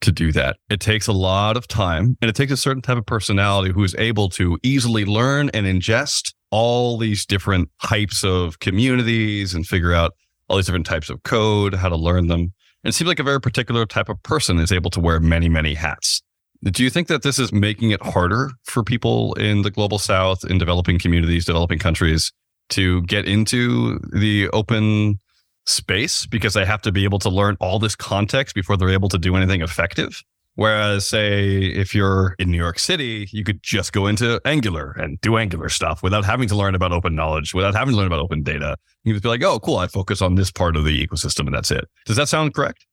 to 0.00 0.10
do 0.10 0.32
that. 0.32 0.56
It 0.68 0.80
takes 0.80 1.06
a 1.06 1.12
lot 1.12 1.56
of 1.56 1.68
time 1.68 2.16
and 2.20 2.28
it 2.28 2.34
takes 2.34 2.50
a 2.50 2.56
certain 2.56 2.82
type 2.82 2.98
of 2.98 3.06
personality 3.06 3.72
who 3.72 3.84
is 3.84 3.94
able 3.98 4.30
to 4.30 4.58
easily 4.64 5.04
learn 5.04 5.48
and 5.54 5.64
ingest 5.64 6.34
all 6.50 6.98
these 6.98 7.24
different 7.24 7.68
types 7.84 8.24
of 8.24 8.58
communities 8.58 9.54
and 9.54 9.64
figure 9.64 9.92
out 9.92 10.14
all 10.50 10.56
these 10.56 10.66
different 10.66 10.86
types 10.86 11.08
of 11.08 11.22
code, 11.22 11.74
how 11.74 11.88
to 11.88 11.96
learn 11.96 12.26
them. 12.26 12.40
And 12.82 12.90
it 12.90 12.92
seems 12.92 13.06
like 13.06 13.20
a 13.20 13.24
very 13.24 13.40
particular 13.40 13.86
type 13.86 14.08
of 14.08 14.20
person 14.24 14.58
is 14.58 14.72
able 14.72 14.90
to 14.90 15.00
wear 15.00 15.20
many, 15.20 15.48
many 15.48 15.74
hats. 15.74 16.22
Do 16.64 16.82
you 16.82 16.90
think 16.90 17.06
that 17.06 17.22
this 17.22 17.38
is 17.38 17.52
making 17.52 17.92
it 17.92 18.02
harder 18.02 18.50
for 18.64 18.82
people 18.82 19.32
in 19.34 19.62
the 19.62 19.70
global 19.70 19.98
south, 19.98 20.44
in 20.44 20.58
developing 20.58 20.98
communities, 20.98 21.44
developing 21.44 21.78
countries 21.78 22.32
to 22.70 23.02
get 23.02 23.26
into 23.26 24.00
the 24.12 24.48
open 24.52 25.20
space 25.66 26.26
because 26.26 26.54
they 26.54 26.64
have 26.64 26.82
to 26.82 26.90
be 26.90 27.04
able 27.04 27.20
to 27.20 27.30
learn 27.30 27.56
all 27.60 27.78
this 27.78 27.94
context 27.94 28.54
before 28.54 28.76
they're 28.76 28.90
able 28.90 29.08
to 29.08 29.18
do 29.18 29.36
anything 29.36 29.62
effective. 29.62 30.22
Whereas, 30.56 31.06
say, 31.06 31.66
if 31.66 31.94
you're 31.94 32.34
in 32.38 32.50
New 32.50 32.58
York 32.58 32.78
City, 32.78 33.28
you 33.32 33.44
could 33.44 33.62
just 33.62 33.92
go 33.92 34.06
into 34.06 34.40
Angular 34.44 34.92
and 34.92 35.20
do 35.20 35.36
Angular 35.36 35.68
stuff 35.68 36.02
without 36.02 36.24
having 36.24 36.48
to 36.48 36.56
learn 36.56 36.74
about 36.74 36.92
open 36.92 37.14
knowledge, 37.14 37.54
without 37.54 37.74
having 37.74 37.94
to 37.94 37.96
learn 37.96 38.08
about 38.08 38.20
open 38.20 38.42
data. 38.42 38.76
You 39.04 39.14
just 39.14 39.22
be 39.22 39.28
like, 39.28 39.42
oh, 39.42 39.58
cool, 39.60 39.78
I 39.78 39.86
focus 39.86 40.20
on 40.20 40.34
this 40.34 40.50
part 40.50 40.76
of 40.76 40.84
the 40.84 41.06
ecosystem 41.06 41.46
and 41.46 41.54
that's 41.54 41.70
it. 41.70 41.86
Does 42.04 42.16
that 42.16 42.28
sound 42.28 42.52
correct? 42.52 42.84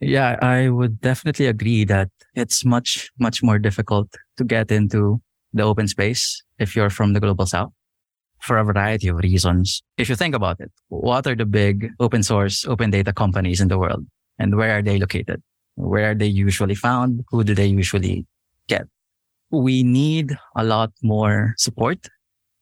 Yeah, 0.00 0.38
I 0.42 0.68
would 0.68 1.00
definitely 1.00 1.46
agree 1.46 1.84
that 1.86 2.08
it's 2.34 2.64
much, 2.64 3.10
much 3.18 3.42
more 3.42 3.58
difficult 3.58 4.14
to 4.36 4.44
get 4.44 4.70
into 4.70 5.20
the 5.52 5.64
open 5.64 5.88
space 5.88 6.42
if 6.58 6.76
you're 6.76 6.90
from 6.90 7.14
the 7.14 7.20
global 7.20 7.46
south 7.46 7.72
for 8.40 8.58
a 8.58 8.64
variety 8.64 9.08
of 9.08 9.16
reasons. 9.16 9.82
If 9.96 10.08
you 10.08 10.14
think 10.14 10.36
about 10.36 10.60
it, 10.60 10.70
what 10.88 11.26
are 11.26 11.34
the 11.34 11.46
big 11.46 11.90
open 11.98 12.22
source, 12.22 12.64
open 12.64 12.90
data 12.90 13.12
companies 13.12 13.60
in 13.60 13.66
the 13.66 13.78
world 13.78 14.06
and 14.38 14.56
where 14.56 14.78
are 14.78 14.82
they 14.82 14.98
located? 14.98 15.42
Where 15.78 16.10
are 16.10 16.14
they 16.14 16.26
usually 16.26 16.74
found? 16.74 17.24
Who 17.30 17.44
do 17.44 17.54
they 17.54 17.66
usually 17.66 18.26
get? 18.66 18.86
We 19.50 19.84
need 19.84 20.36
a 20.56 20.64
lot 20.64 20.90
more 21.02 21.54
support 21.56 22.08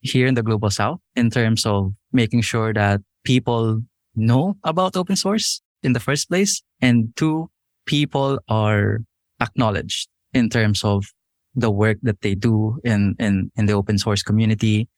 here 0.01 0.27
in 0.27 0.35
the 0.35 0.43
global 0.43 0.71
south 0.71 1.01
in 1.17 1.31
terms 1.31 1.65
of 1.65 1.93
making 2.13 2.43
sure 2.43 2.75
that 2.75 3.01
people 3.25 3.81
know 4.15 4.57
about 4.65 4.97
open 4.97 5.17
source 5.17 5.63
in 5.83 5.95
the 5.95 6.01
first 6.01 6.29
place. 6.29 6.63
And 6.83 7.17
two, 7.17 7.49
people 7.87 8.39
are 8.49 8.99
acknowledged 9.41 10.09
in 10.35 10.51
terms 10.51 10.85
of 10.85 11.07
the 11.55 11.71
work 11.71 11.97
that 12.03 12.21
they 12.21 12.35
do 12.35 12.79
in, 12.85 13.17
in, 13.19 13.51
in 13.57 13.65
the 13.65 13.73
open 13.73 13.97
source 13.97 14.23
community 14.23 14.89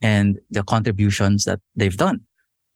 and 0.00 0.38
the 0.50 0.64
contributions 0.64 1.44
that 1.44 1.60
they've 1.76 1.96
done. 1.96 2.20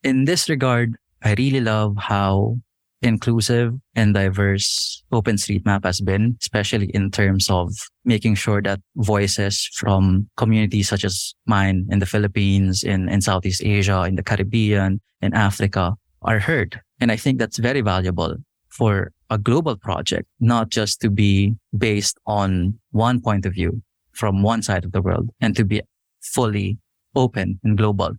In 0.03 0.27
this 0.27 0.49
regard, 0.49 0.97
I 1.23 1.35
really 1.35 1.61
love 1.61 1.97
how 1.97 2.59
inclusive 3.03 3.73
and 3.95 4.15
diverse 4.15 5.03
OpenStreetMap 5.13 5.85
has 5.85 6.01
been, 6.01 6.37
especially 6.41 6.91
in 6.93 7.11
terms 7.11 7.49
of 7.49 7.73
making 8.05 8.35
sure 8.35 8.61
that 8.63 8.81
voices 8.97 9.69
from 9.75 10.29
communities 10.37 10.89
such 10.89 11.05
as 11.05 11.35
mine 11.47 11.87
in 11.91 11.99
the 11.99 12.07
Philippines, 12.07 12.83
in, 12.83 13.09
in 13.09 13.21
Southeast 13.21 13.63
Asia, 13.65 14.03
in 14.03 14.17
the 14.17 14.23
Caribbean, 14.23 15.01
in 15.23 15.35
Africa 15.35 15.95
are 16.23 16.39
heard. 16.39 16.81
And 17.01 17.11
I 17.11 17.17
think 17.17 17.39
that's 17.39 17.59
very 17.59 17.81
valuable 17.81 18.37
for 18.69 19.13
a 19.31 19.39
global 19.39 19.77
project, 19.77 20.27
not 20.41 20.69
just 20.69 21.01
to 21.01 21.11
be 21.11 21.55
based 21.77 22.19
on 22.27 22.79
one 22.91 23.21
point 23.21 23.47
of 23.47 23.55
view 23.55 23.83
from 24.13 24.43
one 24.43 24.63
side 24.63 24.85
of 24.85 24.93
the 24.93 25.01
world 25.01 25.31
and 25.41 25.57
to 25.57 25.65
be 25.65 25.81
fully 26.21 26.79
open 27.15 27.59
and 27.65 27.79
global. 27.79 28.13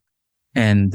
And 0.55 0.91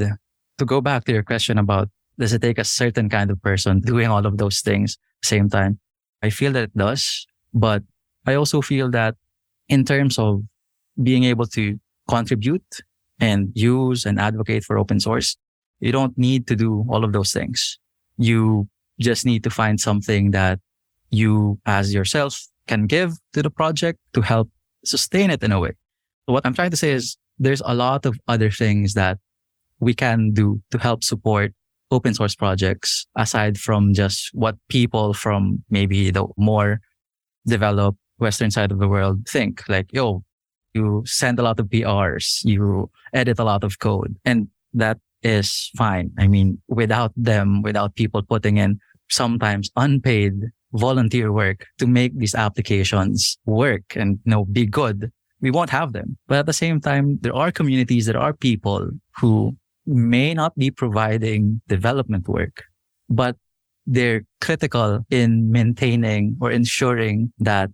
to 0.57 0.65
go 0.65 0.81
back 0.81 1.05
to 1.05 1.13
your 1.13 1.23
question 1.23 1.57
about 1.57 1.89
does 2.19 2.33
it 2.33 2.41
take 2.41 2.57
a 2.57 2.63
certain 2.63 3.09
kind 3.09 3.29
of 3.31 3.41
person 3.41 3.79
doing 3.81 4.07
all 4.07 4.25
of 4.25 4.37
those 4.37 4.61
things 4.61 4.97
same 5.23 5.49
time? 5.49 5.79
I 6.23 6.29
feel 6.29 6.51
that 6.53 6.63
it 6.63 6.77
does, 6.77 7.27
but 7.53 7.83
I 8.25 8.35
also 8.35 8.61
feel 8.61 8.89
that 8.91 9.15
in 9.69 9.85
terms 9.85 10.17
of 10.17 10.41
being 11.01 11.23
able 11.23 11.45
to 11.47 11.79
contribute 12.09 12.81
and 13.19 13.51
use 13.53 14.05
and 14.05 14.19
advocate 14.19 14.63
for 14.63 14.77
open 14.77 14.99
source, 14.99 15.37
you 15.79 15.91
don't 15.91 16.17
need 16.17 16.47
to 16.47 16.55
do 16.55 16.85
all 16.89 17.03
of 17.03 17.13
those 17.13 17.31
things. 17.31 17.77
You 18.17 18.67
just 18.99 19.25
need 19.25 19.43
to 19.43 19.49
find 19.49 19.79
something 19.79 20.31
that 20.31 20.59
you 21.11 21.59
as 21.65 21.93
yourself 21.93 22.47
can 22.67 22.87
give 22.87 23.13
to 23.33 23.41
the 23.41 23.49
project 23.49 23.99
to 24.13 24.21
help 24.21 24.49
sustain 24.83 25.29
it 25.29 25.43
in 25.43 25.51
a 25.51 25.59
way. 25.59 25.71
What 26.25 26.45
I'm 26.45 26.53
trying 26.53 26.71
to 26.71 26.77
say 26.77 26.91
is 26.91 27.17
there's 27.39 27.61
a 27.65 27.73
lot 27.73 28.05
of 28.05 28.17
other 28.27 28.49
things 28.49 28.93
that 28.95 29.19
we 29.79 29.93
can 29.93 30.31
do 30.31 30.61
to 30.71 30.77
help 30.77 31.03
support 31.03 31.53
open 31.91 32.13
source 32.13 32.35
projects 32.35 33.05
aside 33.15 33.57
from 33.57 33.93
just 33.93 34.29
what 34.33 34.55
people 34.69 35.13
from 35.13 35.63
maybe 35.69 36.11
the 36.11 36.25
more 36.37 36.79
developed 37.45 37.97
Western 38.17 38.51
side 38.51 38.71
of 38.71 38.79
the 38.79 38.87
world 38.87 39.27
think 39.27 39.63
like, 39.69 39.91
yo, 39.93 40.23
you 40.73 41.03
send 41.05 41.39
a 41.39 41.43
lot 41.43 41.59
of 41.59 41.67
PRs, 41.67 42.41
you 42.43 42.89
edit 43.13 43.39
a 43.39 43.43
lot 43.43 43.63
of 43.63 43.79
code 43.79 44.15
and 44.25 44.47
that 44.73 44.97
is 45.23 45.71
fine. 45.77 46.11
I 46.19 46.27
mean, 46.27 46.61
without 46.67 47.11
them, 47.15 47.61
without 47.61 47.95
people 47.95 48.21
putting 48.21 48.57
in 48.57 48.79
sometimes 49.09 49.71
unpaid 49.75 50.33
volunteer 50.73 51.31
work 51.31 51.65
to 51.77 51.87
make 51.87 52.17
these 52.17 52.35
applications 52.35 53.37
work 53.45 53.95
and 53.95 54.19
you 54.25 54.31
know 54.31 54.45
be 54.45 54.65
good 54.65 55.11
we 55.39 55.49
won't 55.49 55.69
have 55.69 55.93
them 55.93 56.17
but 56.27 56.39
at 56.39 56.45
the 56.45 56.53
same 56.53 56.81
time 56.81 57.17
there 57.21 57.35
are 57.35 57.51
communities 57.51 58.05
there 58.05 58.19
are 58.19 58.33
people 58.33 58.89
who 59.17 59.55
may 59.87 60.33
not 60.33 60.55
be 60.57 60.69
providing 60.69 61.61
development 61.67 62.27
work 62.27 62.65
but 63.09 63.35
they're 63.85 64.23
critical 64.41 65.05
in 65.09 65.49
maintaining 65.49 66.37
or 66.41 66.51
ensuring 66.51 67.31
that 67.39 67.69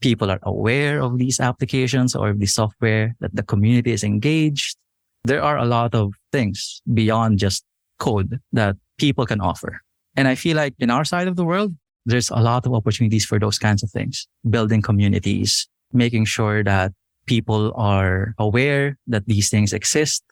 people 0.00 0.30
are 0.30 0.40
aware 0.42 1.00
of 1.00 1.16
these 1.16 1.40
applications 1.40 2.14
or 2.14 2.34
the 2.34 2.46
software 2.46 3.16
that 3.20 3.34
the 3.34 3.42
community 3.42 3.92
is 3.92 4.04
engaged 4.04 4.76
there 5.24 5.42
are 5.42 5.56
a 5.56 5.64
lot 5.64 5.94
of 5.94 6.12
things 6.32 6.82
beyond 6.92 7.38
just 7.38 7.64
code 7.98 8.38
that 8.52 8.76
people 8.98 9.24
can 9.24 9.40
offer 9.40 9.80
and 10.16 10.28
i 10.28 10.34
feel 10.34 10.56
like 10.56 10.74
in 10.78 10.90
our 10.90 11.04
side 11.04 11.28
of 11.28 11.36
the 11.36 11.44
world 11.44 11.72
there's 12.06 12.30
a 12.30 12.40
lot 12.40 12.66
of 12.66 12.74
opportunities 12.74 13.24
for 13.24 13.38
those 13.38 13.58
kinds 13.58 13.82
of 13.82 13.90
things, 13.90 14.26
building 14.48 14.82
communities, 14.82 15.68
making 15.92 16.26
sure 16.26 16.62
that 16.62 16.92
people 17.26 17.72
are 17.76 18.34
aware 18.38 18.98
that 19.06 19.26
these 19.26 19.48
things 19.48 19.72
exist. 19.72 20.22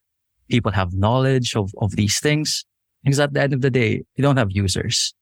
People 0.55 0.73
have 0.81 0.93
knowledge 0.93 1.57
of, 1.57 1.67
of 1.85 1.97
these 2.01 2.17
things. 2.21 2.65
Because 3.03 3.19
at 3.19 3.33
the 3.33 3.41
end 3.41 3.53
of 3.57 3.63
the 3.67 3.71
day, 3.71 3.93
you 4.17 4.23
don't 4.27 4.37
have 4.37 4.53
users. 4.53 5.15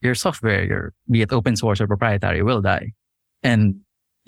Your 0.00 0.14
software, 0.14 0.62
your, 0.64 0.84
be 1.10 1.20
it 1.22 1.32
open 1.32 1.54
source 1.56 1.80
or 1.80 1.86
proprietary, 1.86 2.42
will 2.42 2.62
die. 2.62 2.86
And 3.42 3.62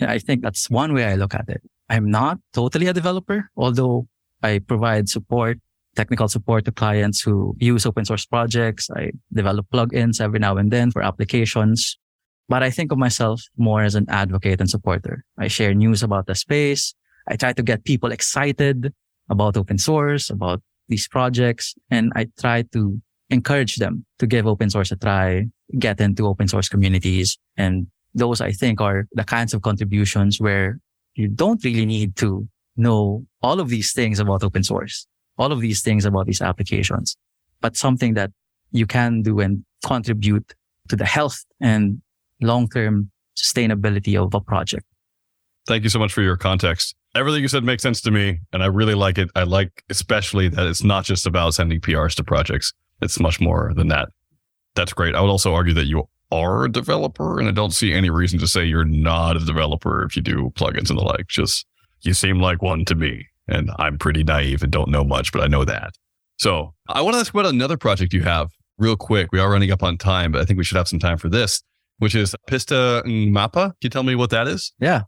I 0.01 0.19
think 0.19 0.43
that's 0.43 0.69
one 0.69 0.93
way 0.93 1.05
I 1.05 1.15
look 1.15 1.33
at 1.33 1.47
it. 1.55 1.61
I'm 1.89 2.11
not 2.11 2.37
totally 2.53 2.87
a 2.87 2.93
developer, 2.93 3.49
although 3.55 4.07
I 4.43 4.59
provide 4.59 5.09
support 5.09 5.57
technical 5.95 6.27
support 6.27 6.65
to 6.65 6.71
clients 6.71 7.21
who 7.21 7.55
use 7.59 7.85
open 7.85 8.05
source 8.05 8.25
projects. 8.25 8.89
I 8.95 9.11
develop 9.33 9.65
plugins 9.73 10.21
every 10.21 10.39
now 10.39 10.55
and 10.57 10.71
then 10.71 10.91
for 10.91 11.01
applications. 11.01 11.97
But 12.47 12.63
I 12.63 12.69
think 12.69 12.91
of 12.91 12.97
myself 12.97 13.41
more 13.57 13.83
as 13.83 13.95
an 13.95 14.05
advocate 14.09 14.59
and 14.59 14.69
supporter. 14.69 15.23
I 15.37 15.47
share 15.47 15.73
news 15.73 16.01
about 16.01 16.25
the 16.27 16.35
space. 16.35 16.95
I 17.27 17.35
try 17.35 17.53
to 17.53 17.63
get 17.63 17.83
people 17.85 18.11
excited 18.11 18.93
about 19.29 19.57
open 19.57 19.77
source, 19.77 20.29
about 20.29 20.61
these 20.87 21.07
projects, 21.07 21.75
and 21.89 22.11
I 22.15 22.27
try 22.39 22.63
to 22.73 23.01
encourage 23.29 23.75
them 23.75 24.05
to 24.17 24.25
give 24.25 24.47
open 24.47 24.69
source 24.69 24.91
a 24.91 24.95
try, 24.95 25.45
get 25.77 26.01
into 26.01 26.25
open 26.27 26.47
source 26.47 26.67
communities. 26.67 27.37
And 27.57 27.87
those 28.15 28.41
I 28.41 28.51
think 28.51 28.81
are 28.81 29.07
the 29.11 29.23
kinds 29.23 29.53
of 29.53 29.61
contributions 29.61 30.39
where 30.39 30.79
you 31.13 31.27
don't 31.27 31.63
really 31.63 31.85
need 31.85 32.15
to 32.17 32.47
know 32.75 33.25
all 33.43 33.59
of 33.59 33.69
these 33.69 33.93
things 33.93 34.19
about 34.19 34.43
open 34.43 34.63
source 34.63 35.05
all 35.39 35.51
of 35.51 35.61
these 35.61 35.81
things 35.81 36.05
about 36.05 36.27
these 36.27 36.41
applications, 36.41 37.15
but 37.61 37.77
something 37.77 38.13
that 38.13 38.29
you 38.71 38.85
can 38.85 39.23
do 39.23 39.39
and 39.39 39.63
contribute 39.83 40.53
to 40.89 40.95
the 40.95 41.05
health 41.05 41.45
and 41.61 42.01
long-term 42.41 43.09
sustainability 43.37 44.21
of 44.21 44.33
a 44.33 44.41
project. 44.41 44.85
Thank 45.65 45.83
you 45.83 45.89
so 45.89 45.97
much 45.97 46.13
for 46.13 46.21
your 46.21 46.35
context. 46.35 46.95
Everything 47.15 47.41
you 47.41 47.47
said 47.47 47.63
makes 47.63 47.83
sense 47.83 48.01
to 48.01 48.11
me, 48.11 48.39
and 48.53 48.61
I 48.61 48.67
really 48.67 48.93
like 48.93 49.17
it. 49.17 49.29
I 49.35 49.43
like 49.43 49.83
especially 49.89 50.47
that 50.49 50.67
it's 50.67 50.83
not 50.83 51.05
just 51.05 51.25
about 51.25 51.55
sending 51.55 51.81
PRs 51.81 52.15
to 52.15 52.23
projects. 52.23 52.73
It's 53.01 53.19
much 53.19 53.39
more 53.39 53.71
than 53.75 53.87
that. 53.87 54.09
That's 54.75 54.93
great. 54.93 55.15
I 55.15 55.21
would 55.21 55.29
also 55.29 55.53
argue 55.53 55.73
that 55.73 55.87
you 55.87 56.07
are 56.31 56.65
a 56.65 56.71
developer, 56.71 57.39
and 57.39 57.47
I 57.47 57.51
don't 57.51 57.73
see 57.73 57.93
any 57.93 58.09
reason 58.09 58.39
to 58.39 58.47
say 58.47 58.63
you're 58.63 58.85
not 58.85 59.37
a 59.37 59.39
developer 59.39 60.03
if 60.03 60.15
you 60.15 60.21
do 60.21 60.51
plugins 60.55 60.89
and 60.89 60.99
the 60.99 61.03
like. 61.03 61.27
Just 61.27 61.65
you 62.01 62.13
seem 62.13 62.39
like 62.39 62.61
one 62.61 62.85
to 62.85 62.95
me. 62.95 63.27
And 63.47 63.71
I'm 63.79 63.97
pretty 63.97 64.23
naive 64.23 64.61
and 64.61 64.71
don't 64.71 64.89
know 64.89 65.03
much, 65.03 65.31
but 65.31 65.41
I 65.41 65.47
know 65.47 65.65
that. 65.65 65.93
So 66.37 66.75
I 66.87 67.01
want 67.01 67.15
to 67.15 67.19
ask 67.19 67.33
about 67.33 67.47
another 67.47 67.77
project 67.77 68.13
you 68.13 68.21
have 68.21 68.51
real 68.77 68.95
quick. 68.95 69.29
We 69.31 69.39
are 69.39 69.49
running 69.49 69.71
up 69.71 69.81
on 69.81 69.97
time, 69.97 70.31
but 70.31 70.41
I 70.41 70.45
think 70.45 70.57
we 70.57 70.63
should 70.63 70.77
have 70.77 70.87
some 70.87 70.99
time 70.99 71.17
for 71.17 71.29
this, 71.29 71.63
which 71.97 72.13
is 72.13 72.35
Pista 72.47 73.01
ng 73.05 73.33
Mapa. 73.33 73.69
Can 73.69 73.75
you 73.81 73.89
tell 73.89 74.03
me 74.03 74.13
what 74.13 74.29
that 74.29 74.47
is? 74.47 74.71
Yeah. 74.79 75.01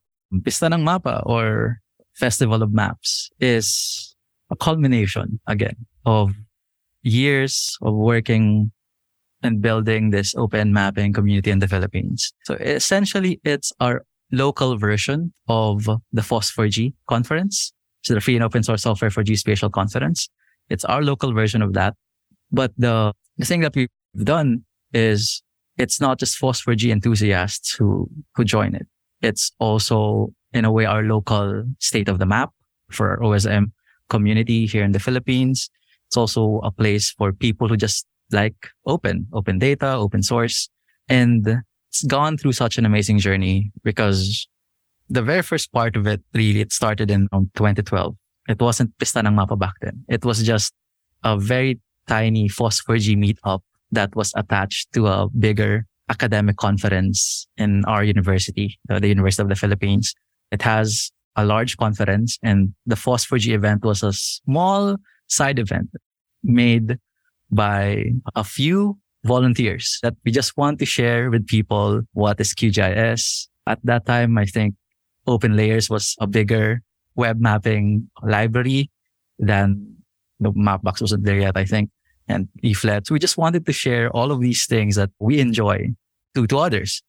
Pista 0.44 0.66
ng 0.66 0.84
Mapa 0.84 1.22
or 1.26 1.81
Festival 2.15 2.62
of 2.62 2.74
Maps 2.74 3.30
is 3.39 4.15
a 4.50 4.56
culmination 4.56 5.39
again 5.47 5.86
of 6.06 6.34
years 7.04 7.78
of 7.82 7.93
working 7.95 8.71
and 9.43 9.62
building 9.62 10.12
this 10.12 10.36
open 10.36 10.71
mapping 10.74 11.13
community 11.13 11.50
in 11.52 11.60
the 11.60 11.67
Philippines. 11.67 12.32
So 12.43 12.56
essentially 12.56 13.39
it's 13.43 13.74
our 13.80 14.04
local 14.32 14.78
version 14.78 15.34
of 15.47 15.86
the 15.86 16.21
FOSS4G 16.21 16.93
conference. 17.08 17.74
So 18.04 18.13
the 18.13 18.21
free 18.21 18.36
and 18.36 18.43
open 18.43 18.63
source 18.63 18.84
software 18.84 19.10
for 19.10 19.24
geospatial 19.24 19.71
confidence. 19.71 20.30
It's 20.69 20.86
our 20.86 21.02
local 21.02 21.34
version 21.34 21.62
of 21.62 21.74
that. 21.74 21.95
But 22.52 22.71
the, 22.78 23.13
the 23.38 23.45
thing 23.45 23.62
that 23.62 23.76
we've 23.76 23.89
done 24.24 24.63
is 24.93 25.41
it's 25.78 26.00
not 26.00 26.19
just 26.19 26.39
FOSS4G 26.39 26.91
enthusiasts 26.91 27.74
who, 27.76 28.10
who 28.36 28.43
join 28.43 28.76
it. 28.76 28.88
It's 29.22 29.52
also 29.60 30.34
in 30.54 30.66
a 30.66 30.72
way 30.72 30.86
our 30.86 31.04
local 31.04 31.64
state 31.80 32.10
of 32.10 32.20
the 32.20 32.26
map 32.26 32.52
for 32.90 33.12
our 33.12 33.20
OSM 33.20 33.72
community 34.10 34.66
here 34.66 34.84
in 34.84 34.92
the 34.92 35.00
Philippines. 35.00 35.70
It's 36.08 36.18
also 36.18 36.60
a 36.64 36.72
place 36.72 37.12
for 37.12 37.32
people 37.32 37.68
who 37.68 37.78
just 37.78 38.06
like 38.32 38.56
open, 38.86 39.28
open 39.34 39.60
data, 39.60 39.94
open 39.96 40.24
source. 40.24 40.70
And 41.08 41.64
it's 41.90 42.04
gone 42.04 42.38
through 42.38 42.54
such 42.54 42.78
an 42.78 42.86
amazing 42.86 43.20
journey 43.20 43.72
because 43.84 44.48
the 45.10 45.22
very 45.22 45.42
first 45.42 45.72
part 45.74 45.96
of 45.96 46.08
it, 46.08 46.22
really, 46.34 46.62
it 46.62 46.72
started 46.72 47.12
in 47.12 47.28
um, 47.32 47.52
2012. 47.56 48.16
It 48.48 48.62
wasn't 48.62 48.98
Pista 48.98 49.20
ng 49.20 49.36
Mapa 49.36 49.58
back 49.58 49.76
then. 49.82 50.04
It 50.08 50.26
was 50.26 50.42
just 50.44 50.74
a 51.24 51.38
very 51.38 51.80
tiny 52.08 52.50
FOSS4G 52.50 53.18
meetup 53.18 53.62
that 53.92 54.16
was 54.16 54.32
attached 54.36 54.92
to 54.94 55.08
a 55.08 55.28
bigger 55.38 55.86
academic 56.12 56.58
conference 56.58 57.47
in 57.58 57.84
our 57.86 58.04
university, 58.04 58.67
uh, 58.89 59.00
the 59.00 59.08
University 59.08 59.41
of 59.41 59.50
the 59.50 59.56
Philippines. 59.56 60.13
It 60.52 60.62
has 60.62 61.12
a 61.36 61.45
large 61.45 61.78
conference 61.78 62.38
and 62.43 62.74
the 62.86 62.95
FOSS4G 62.95 63.54
event 63.54 63.84
was 63.84 64.04
a 64.04 64.12
small 64.13 64.97
side 65.28 65.60
event 65.60 65.89
made 66.43 67.00
by 67.50 68.12
a 68.36 68.43
few 68.43 68.97
volunteers 69.24 70.00
that 70.04 70.15
we 70.26 70.32
just 70.32 70.58
want 70.58 70.80
to 70.80 70.86
share 70.86 71.30
with 71.30 71.47
people 71.47 72.02
what 72.13 72.39
is 72.39 72.54
QGIS. 72.54 73.47
At 73.67 73.80
that 73.84 74.06
time, 74.06 74.38
I 74.38 74.45
think 74.45 74.76
OpenLayers 75.28 75.89
was 75.89 76.15
a 76.19 76.28
bigger 76.28 76.82
web 77.15 77.39
mapping 77.39 78.10
library 78.24 78.89
than 79.38 79.95
the 80.39 80.52
Mapbox 80.52 81.02
wasn't 81.02 81.24
there 81.24 81.39
yet, 81.39 81.56
I 81.56 81.65
think, 81.65 81.89
and 82.28 82.50
Leaflet. 82.63 83.08
So 83.08 83.13
we 83.13 83.19
just 83.19 83.38
wanted 83.38 83.65
to 83.65 83.74
share 83.74 84.10
all 84.10 84.32
of 84.32 84.41
these 84.41 84.65
things 84.65 84.95
that 84.95 85.12
we 85.19 85.39
enjoy 85.39 85.93
to, 86.36 86.48
to 86.48 86.58
others. 86.58 87.02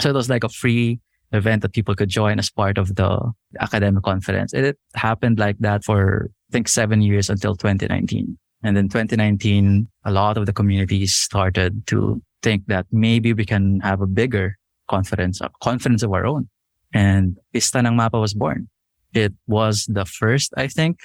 So 0.00 0.10
it 0.10 0.14
was 0.14 0.28
like 0.28 0.44
a 0.44 0.48
free 0.48 1.00
event 1.32 1.62
that 1.62 1.72
people 1.72 1.94
could 1.94 2.08
join 2.08 2.38
as 2.38 2.50
part 2.50 2.78
of 2.78 2.94
the 2.94 3.32
academic 3.60 4.02
conference. 4.02 4.52
It 4.52 4.78
happened 4.94 5.38
like 5.38 5.56
that 5.60 5.84
for, 5.84 6.30
I 6.50 6.52
think, 6.52 6.68
seven 6.68 7.02
years 7.02 7.30
until 7.30 7.56
2019. 7.56 8.38
And 8.62 8.76
then 8.76 8.88
2019, 8.88 9.88
a 10.04 10.10
lot 10.10 10.38
of 10.38 10.46
the 10.46 10.52
communities 10.52 11.14
started 11.14 11.86
to 11.88 12.22
think 12.42 12.66
that 12.66 12.86
maybe 12.90 13.32
we 13.32 13.44
can 13.44 13.80
have 13.80 14.00
a 14.00 14.06
bigger 14.06 14.56
conference, 14.88 15.40
a 15.40 15.50
conference 15.60 16.02
of 16.02 16.12
our 16.12 16.26
own 16.26 16.48
and 16.94 17.36
Pista 17.52 17.82
Mapa 17.82 18.18
was 18.18 18.32
born. 18.32 18.68
It 19.12 19.34
was 19.46 19.84
the 19.90 20.06
first, 20.06 20.54
I 20.56 20.68
think, 20.68 21.00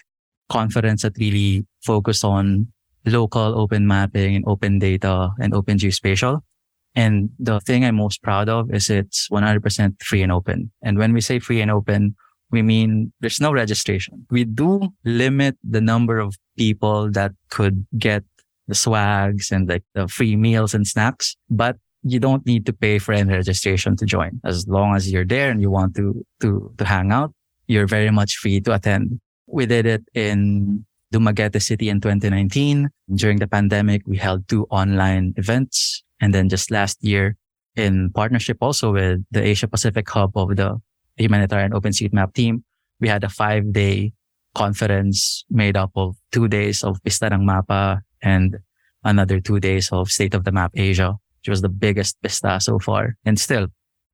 conference 0.48 1.02
that 1.02 1.18
really 1.18 1.66
focused 1.84 2.24
on 2.24 2.72
local 3.06 3.60
open 3.60 3.88
mapping 3.88 4.36
and 4.36 4.46
open 4.48 4.80
data 4.80 5.32
and 5.40 5.54
open 5.54 5.78
geospatial. 5.78 6.42
And 6.96 7.30
the 7.40 7.60
thing 7.60 7.86
I'm 7.86 7.96
most 7.96 8.22
proud 8.24 8.50
of 8.50 8.72
is 8.74 8.90
it's 8.90 9.28
100% 9.30 10.02
free 10.02 10.22
and 10.22 10.32
open. 10.32 10.72
And 10.82 10.98
when 10.98 11.14
we 11.14 11.22
say 11.22 11.40
free 11.40 11.62
and 11.62 11.72
open, 11.72 12.16
we 12.52 12.62
mean 12.62 13.14
there's 13.20 13.40
no 13.40 13.52
registration. 13.52 14.26
We 14.32 14.44
do 14.44 14.90
limit 15.06 15.58
the 15.64 15.82
number 15.82 16.20
of 16.20 16.36
people 16.58 17.12
that 17.12 17.32
could 17.50 17.86
get 17.98 18.24
the 18.68 18.76
swags 18.76 19.52
and 19.52 19.70
like 19.70 19.84
the 19.94 20.08
free 20.08 20.36
meals 20.36 20.74
and 20.74 20.86
snacks, 20.86 21.36
but 21.50 21.78
you 22.04 22.20
don't 22.20 22.46
need 22.46 22.66
to 22.66 22.74
pay 22.74 22.98
for 22.98 23.14
any 23.14 23.34
registration 23.34 23.96
to 23.98 24.06
join. 24.06 24.40
As 24.44 24.68
long 24.68 24.96
as 24.96 25.12
you're 25.12 25.26
there 25.26 25.52
and 25.52 25.62
you 25.62 25.70
want 25.70 25.96
to, 25.96 26.26
to, 26.42 26.74
to 26.78 26.86
hang 26.86 27.12
out, 27.12 27.34
you're 27.68 27.88
very 27.88 28.12
much 28.12 28.38
free 28.38 28.62
to 28.62 28.74
attend. 28.74 29.20
We 29.48 29.66
did 29.66 29.86
it 29.86 30.04
in 30.14 30.86
Dumaguete 31.14 31.62
City 31.62 31.90
in 31.90 32.00
2019. 32.00 32.90
During 33.14 33.40
the 33.40 33.48
pandemic, 33.48 34.04
we 34.06 34.18
held 34.18 34.48
two 34.48 34.66
online 34.70 35.34
events. 35.38 36.04
And 36.22 36.34
then 36.34 36.50
just 36.50 36.72
last 36.72 37.04
year, 37.04 37.38
in 37.76 38.12
partnership 38.14 38.58
also 38.62 38.92
with 38.92 39.24
the 39.32 39.42
Asia 39.42 39.68
Pacific 39.68 40.10
Hub 40.10 40.36
of 40.36 40.56
the 40.56 40.82
Humanitarian 41.18 41.72
OpenStreetMap 41.72 42.34
team, 42.34 42.64
we 43.00 43.08
had 43.08 43.24
a 43.24 43.30
five 43.30 43.72
day 43.72 44.14
conference 44.56 45.46
made 45.50 45.78
up 45.78 45.92
of 45.96 46.16
two 46.32 46.48
days 46.48 46.84
of 46.84 47.02
Pista 47.04 47.32
ng 47.32 47.46
Mapa 47.46 48.02
and 48.22 48.58
another 49.04 49.40
two 49.40 49.60
days 49.60 49.90
of 49.92 50.10
State 50.10 50.34
of 50.34 50.44
the 50.44 50.52
Map 50.52 50.72
Asia, 50.76 51.16
which 51.40 51.50
was 51.50 51.62
the 51.62 51.70
biggest 51.70 52.22
Pista 52.22 52.60
so 52.60 52.80
far. 52.80 53.16
And 53.26 53.40
still, 53.40 53.68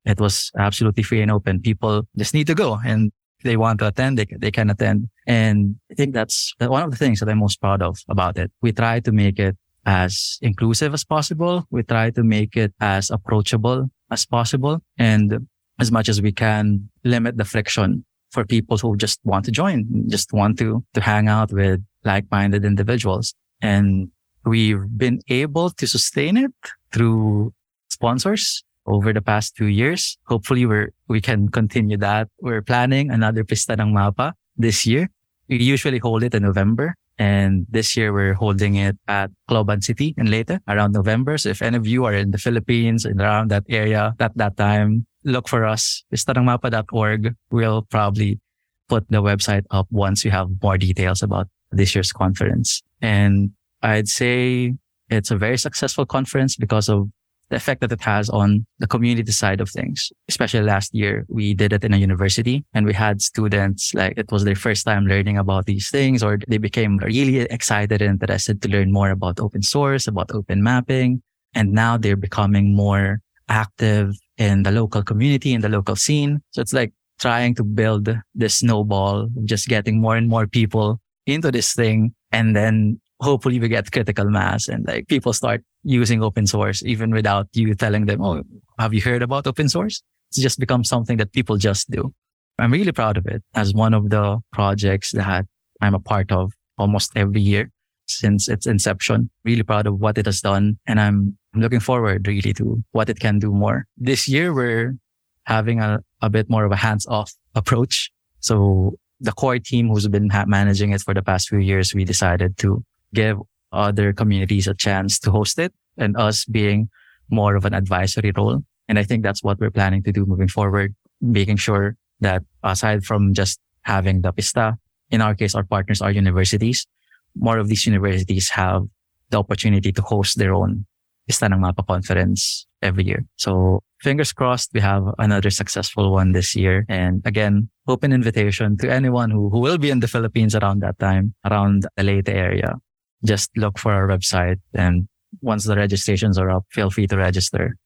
it 0.04 0.20
was 0.20 0.52
absolutely 0.58 1.02
free 1.02 1.22
and 1.22 1.30
open. 1.30 1.60
People 1.60 2.06
just 2.16 2.34
need 2.34 2.46
to 2.46 2.54
go 2.54 2.78
and 2.84 3.10
they 3.42 3.56
want 3.56 3.80
to 3.80 3.88
attend, 3.88 4.18
they, 4.18 4.26
they 4.38 4.50
can 4.50 4.70
attend. 4.70 5.08
And 5.26 5.76
I 5.90 5.94
think 5.94 6.14
that's 6.14 6.54
one 6.58 6.82
of 6.82 6.90
the 6.90 6.96
things 6.96 7.20
that 7.20 7.28
I'm 7.28 7.38
most 7.38 7.60
proud 7.60 7.82
of 7.82 7.98
about 8.08 8.38
it. 8.38 8.50
We 8.62 8.72
try 8.72 9.00
to 9.00 9.12
make 9.12 9.38
it 9.38 9.56
as 9.86 10.38
inclusive 10.42 10.92
as 10.92 11.04
possible. 11.04 11.64
We 11.70 11.82
try 11.82 12.10
to 12.10 12.22
make 12.22 12.56
it 12.56 12.74
as 12.80 13.10
approachable 13.10 13.88
as 14.10 14.26
possible. 14.26 14.82
And 14.98 15.46
as 15.78 15.92
much 15.92 16.08
as 16.08 16.20
we 16.20 16.32
can 16.32 16.90
limit 17.04 17.38
the 17.38 17.44
friction 17.44 18.04
for 18.30 18.44
people 18.44 18.76
who 18.76 18.96
just 18.96 19.20
want 19.24 19.44
to 19.46 19.52
join, 19.52 19.86
just 20.08 20.32
want 20.32 20.58
to, 20.58 20.84
to 20.94 21.00
hang 21.00 21.28
out 21.28 21.52
with 21.52 21.80
like-minded 22.04 22.64
individuals. 22.64 23.32
And 23.62 24.10
we've 24.44 24.84
been 24.98 25.20
able 25.28 25.70
to 25.70 25.86
sustain 25.86 26.36
it 26.36 26.52
through 26.92 27.54
sponsors 27.88 28.64
over 28.86 29.12
the 29.12 29.22
past 29.22 29.56
two 29.56 29.66
years. 29.66 30.18
Hopefully 30.26 30.66
we're, 30.66 30.90
we 31.08 31.20
can 31.20 31.48
continue 31.48 31.96
that. 31.98 32.28
We're 32.40 32.62
planning 32.62 33.10
another 33.10 33.44
Pista 33.44 33.72
ng 33.78 33.92
Mapa 33.92 34.34
this 34.56 34.86
year. 34.86 35.08
We 35.48 35.62
usually 35.62 35.98
hold 35.98 36.22
it 36.22 36.34
in 36.34 36.42
November. 36.42 36.94
And 37.18 37.66
this 37.70 37.96
year 37.96 38.12
we're 38.12 38.34
holding 38.34 38.76
it 38.76 38.96
at 39.08 39.30
Cloban 39.48 39.82
City 39.82 40.14
in 40.18 40.30
Leyte 40.30 40.60
around 40.68 40.92
November. 40.92 41.38
So 41.38 41.48
if 41.48 41.62
any 41.62 41.76
of 41.76 41.86
you 41.86 42.04
are 42.04 42.12
in 42.12 42.30
the 42.30 42.38
Philippines 42.38 43.04
and 43.04 43.20
around 43.20 43.50
that 43.50 43.64
area 43.68 44.14
at 44.20 44.36
that 44.36 44.56
time, 44.56 45.06
look 45.24 45.48
for 45.48 45.64
us. 45.64 46.04
pistanangmapa.org. 46.12 47.34
We'll 47.50 47.82
probably 47.82 48.40
put 48.88 49.08
the 49.08 49.22
website 49.22 49.64
up 49.70 49.86
once 49.90 50.24
we 50.24 50.30
have 50.30 50.48
more 50.62 50.78
details 50.78 51.22
about 51.22 51.48
this 51.72 51.94
year's 51.94 52.12
conference. 52.12 52.82
And 53.00 53.50
I'd 53.82 54.08
say 54.08 54.74
it's 55.08 55.30
a 55.30 55.36
very 55.36 55.58
successful 55.58 56.06
conference 56.06 56.56
because 56.56 56.88
of 56.88 57.08
the 57.50 57.56
effect 57.56 57.80
that 57.80 57.92
it 57.92 58.00
has 58.02 58.28
on 58.28 58.66
the 58.78 58.86
community 58.86 59.32
side 59.32 59.60
of 59.60 59.70
things. 59.70 60.10
Especially 60.28 60.62
last 60.62 60.94
year, 60.94 61.24
we 61.28 61.54
did 61.54 61.72
it 61.72 61.84
in 61.84 61.94
a 61.94 61.96
university 61.96 62.64
and 62.74 62.86
we 62.86 62.92
had 62.92 63.22
students 63.22 63.94
like 63.94 64.14
it 64.16 64.30
was 64.32 64.44
their 64.44 64.56
first 64.56 64.84
time 64.84 65.06
learning 65.06 65.38
about 65.38 65.66
these 65.66 65.88
things 65.90 66.22
or 66.22 66.38
they 66.48 66.58
became 66.58 66.98
really 66.98 67.38
excited 67.38 68.02
and 68.02 68.20
interested 68.22 68.60
to 68.62 68.68
learn 68.68 68.92
more 68.92 69.10
about 69.10 69.40
open 69.40 69.62
source, 69.62 70.06
about 70.06 70.30
open 70.32 70.62
mapping. 70.62 71.22
And 71.54 71.72
now 71.72 71.96
they're 71.96 72.16
becoming 72.16 72.74
more 72.74 73.20
active 73.48 74.14
in 74.38 74.64
the 74.64 74.72
local 74.72 75.02
community, 75.02 75.52
in 75.52 75.60
the 75.60 75.68
local 75.68 75.96
scene. 75.96 76.42
So 76.50 76.60
it's 76.60 76.72
like 76.72 76.92
trying 77.18 77.54
to 77.54 77.64
build 77.64 78.08
this 78.34 78.58
snowball, 78.58 79.28
just 79.44 79.68
getting 79.68 80.00
more 80.00 80.16
and 80.16 80.28
more 80.28 80.46
people 80.46 81.00
into 81.26 81.50
this 81.50 81.72
thing. 81.72 82.14
And 82.32 82.54
then 82.54 83.00
hopefully 83.20 83.58
we 83.58 83.68
get 83.68 83.90
critical 83.90 84.28
mass 84.28 84.68
and 84.68 84.86
like 84.86 85.08
people 85.08 85.32
start 85.32 85.62
using 85.86 86.22
open 86.22 86.46
source 86.46 86.82
even 86.84 87.12
without 87.12 87.46
you 87.52 87.74
telling 87.74 88.06
them, 88.06 88.20
Oh, 88.22 88.42
have 88.78 88.92
you 88.92 89.00
heard 89.00 89.22
about 89.22 89.46
open 89.46 89.68
source? 89.68 90.02
It's 90.28 90.42
just 90.42 90.58
become 90.58 90.84
something 90.84 91.16
that 91.18 91.32
people 91.32 91.56
just 91.56 91.90
do. 91.90 92.12
I'm 92.58 92.72
really 92.72 92.92
proud 92.92 93.16
of 93.16 93.26
it 93.26 93.42
as 93.54 93.72
one 93.72 93.94
of 93.94 94.10
the 94.10 94.40
projects 94.52 95.12
that 95.12 95.46
I'm 95.80 95.94
a 95.94 96.00
part 96.00 96.32
of 96.32 96.52
almost 96.76 97.12
every 97.14 97.40
year 97.40 97.70
since 98.08 98.48
its 98.48 98.66
inception. 98.66 99.30
Really 99.44 99.62
proud 99.62 99.86
of 99.86 100.00
what 100.00 100.18
it 100.18 100.26
has 100.26 100.40
done. 100.40 100.78
And 100.86 101.00
I'm 101.00 101.38
looking 101.54 101.80
forward 101.80 102.26
really 102.26 102.52
to 102.54 102.82
what 102.90 103.08
it 103.08 103.20
can 103.20 103.38
do 103.38 103.52
more. 103.52 103.86
This 103.96 104.26
year, 104.26 104.52
we're 104.52 104.96
having 105.44 105.80
a, 105.80 106.00
a 106.20 106.28
bit 106.28 106.50
more 106.50 106.64
of 106.64 106.72
a 106.72 106.76
hands 106.76 107.06
off 107.06 107.32
approach. 107.54 108.10
So 108.40 108.94
the 109.20 109.32
core 109.32 109.58
team 109.60 109.88
who's 109.88 110.08
been 110.08 110.28
managing 110.46 110.90
it 110.90 111.02
for 111.02 111.14
the 111.14 111.22
past 111.22 111.48
few 111.48 111.58
years, 111.58 111.94
we 111.94 112.04
decided 112.04 112.58
to 112.58 112.84
give 113.14 113.38
other 113.72 114.12
communities 114.12 114.66
a 114.66 114.74
chance 114.74 115.18
to 115.20 115.30
host 115.30 115.58
it 115.58 115.72
and 115.98 116.16
us 116.16 116.44
being 116.44 116.88
more 117.30 117.56
of 117.56 117.64
an 117.64 117.74
advisory 117.74 118.32
role. 118.36 118.62
And 118.88 118.98
I 118.98 119.02
think 119.02 119.22
that's 119.22 119.42
what 119.42 119.58
we're 119.58 119.70
planning 119.70 120.02
to 120.04 120.12
do 120.12 120.24
moving 120.26 120.48
forward, 120.48 120.94
making 121.20 121.56
sure 121.56 121.96
that 122.20 122.42
aside 122.62 123.04
from 123.04 123.34
just 123.34 123.58
having 123.82 124.22
the 124.22 124.32
pista, 124.32 124.78
in 125.10 125.20
our 125.20 125.34
case, 125.34 125.54
our 125.54 125.64
partners 125.64 126.00
are 126.00 126.10
universities. 126.10 126.86
More 127.34 127.58
of 127.58 127.68
these 127.68 127.86
universities 127.86 128.50
have 128.50 128.84
the 129.30 129.38
opportunity 129.38 129.92
to 129.92 130.02
host 130.02 130.38
their 130.38 130.54
own 130.54 130.86
Pista 131.26 131.46
ng 131.46 131.60
Mapa 131.60 131.82
conference 131.82 132.66
every 132.82 133.04
year. 133.04 133.26
So 133.36 133.82
fingers 134.00 134.32
crossed 134.32 134.70
we 134.72 134.80
have 134.80 135.02
another 135.18 135.50
successful 135.50 136.12
one 136.12 136.32
this 136.32 136.54
year. 136.54 136.86
And 136.88 137.20
again, 137.26 137.68
open 137.88 138.12
invitation 138.12 138.76
to 138.78 138.90
anyone 138.90 139.30
who, 139.30 139.50
who 139.50 139.58
will 139.58 139.78
be 139.78 139.90
in 139.90 139.98
the 139.98 140.08
Philippines 140.08 140.54
around 140.54 140.82
that 140.82 140.98
time, 140.98 141.34
around 141.44 141.86
the 141.96 142.04
Leyte 142.04 142.28
area 142.28 142.78
just 143.24 143.50
look 143.56 143.78
for 143.78 143.92
our 143.92 144.06
website. 144.08 144.60
And 144.74 145.08
once 145.40 145.64
the 145.64 145.76
registrations 145.76 146.38
are 146.38 146.50
up, 146.50 146.64
feel 146.70 146.90
free 146.90 147.06
to 147.08 147.16
register. 147.16 147.76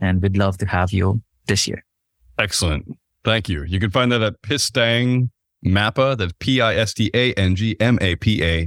And 0.00 0.22
we'd 0.22 0.36
love 0.36 0.58
to 0.58 0.66
have 0.66 0.92
you 0.92 1.22
this 1.46 1.66
year. 1.68 1.84
Excellent. 2.38 2.86
Thank 3.24 3.48
you. 3.48 3.64
You 3.64 3.80
can 3.80 3.90
find 3.90 4.10
that 4.12 4.22
at 4.22 4.40
Pistang 4.42 5.30
Mapa, 5.62 6.16
that's 6.16 6.32
P-I-S-T-A-N-G-M-A-P-A 6.40 7.06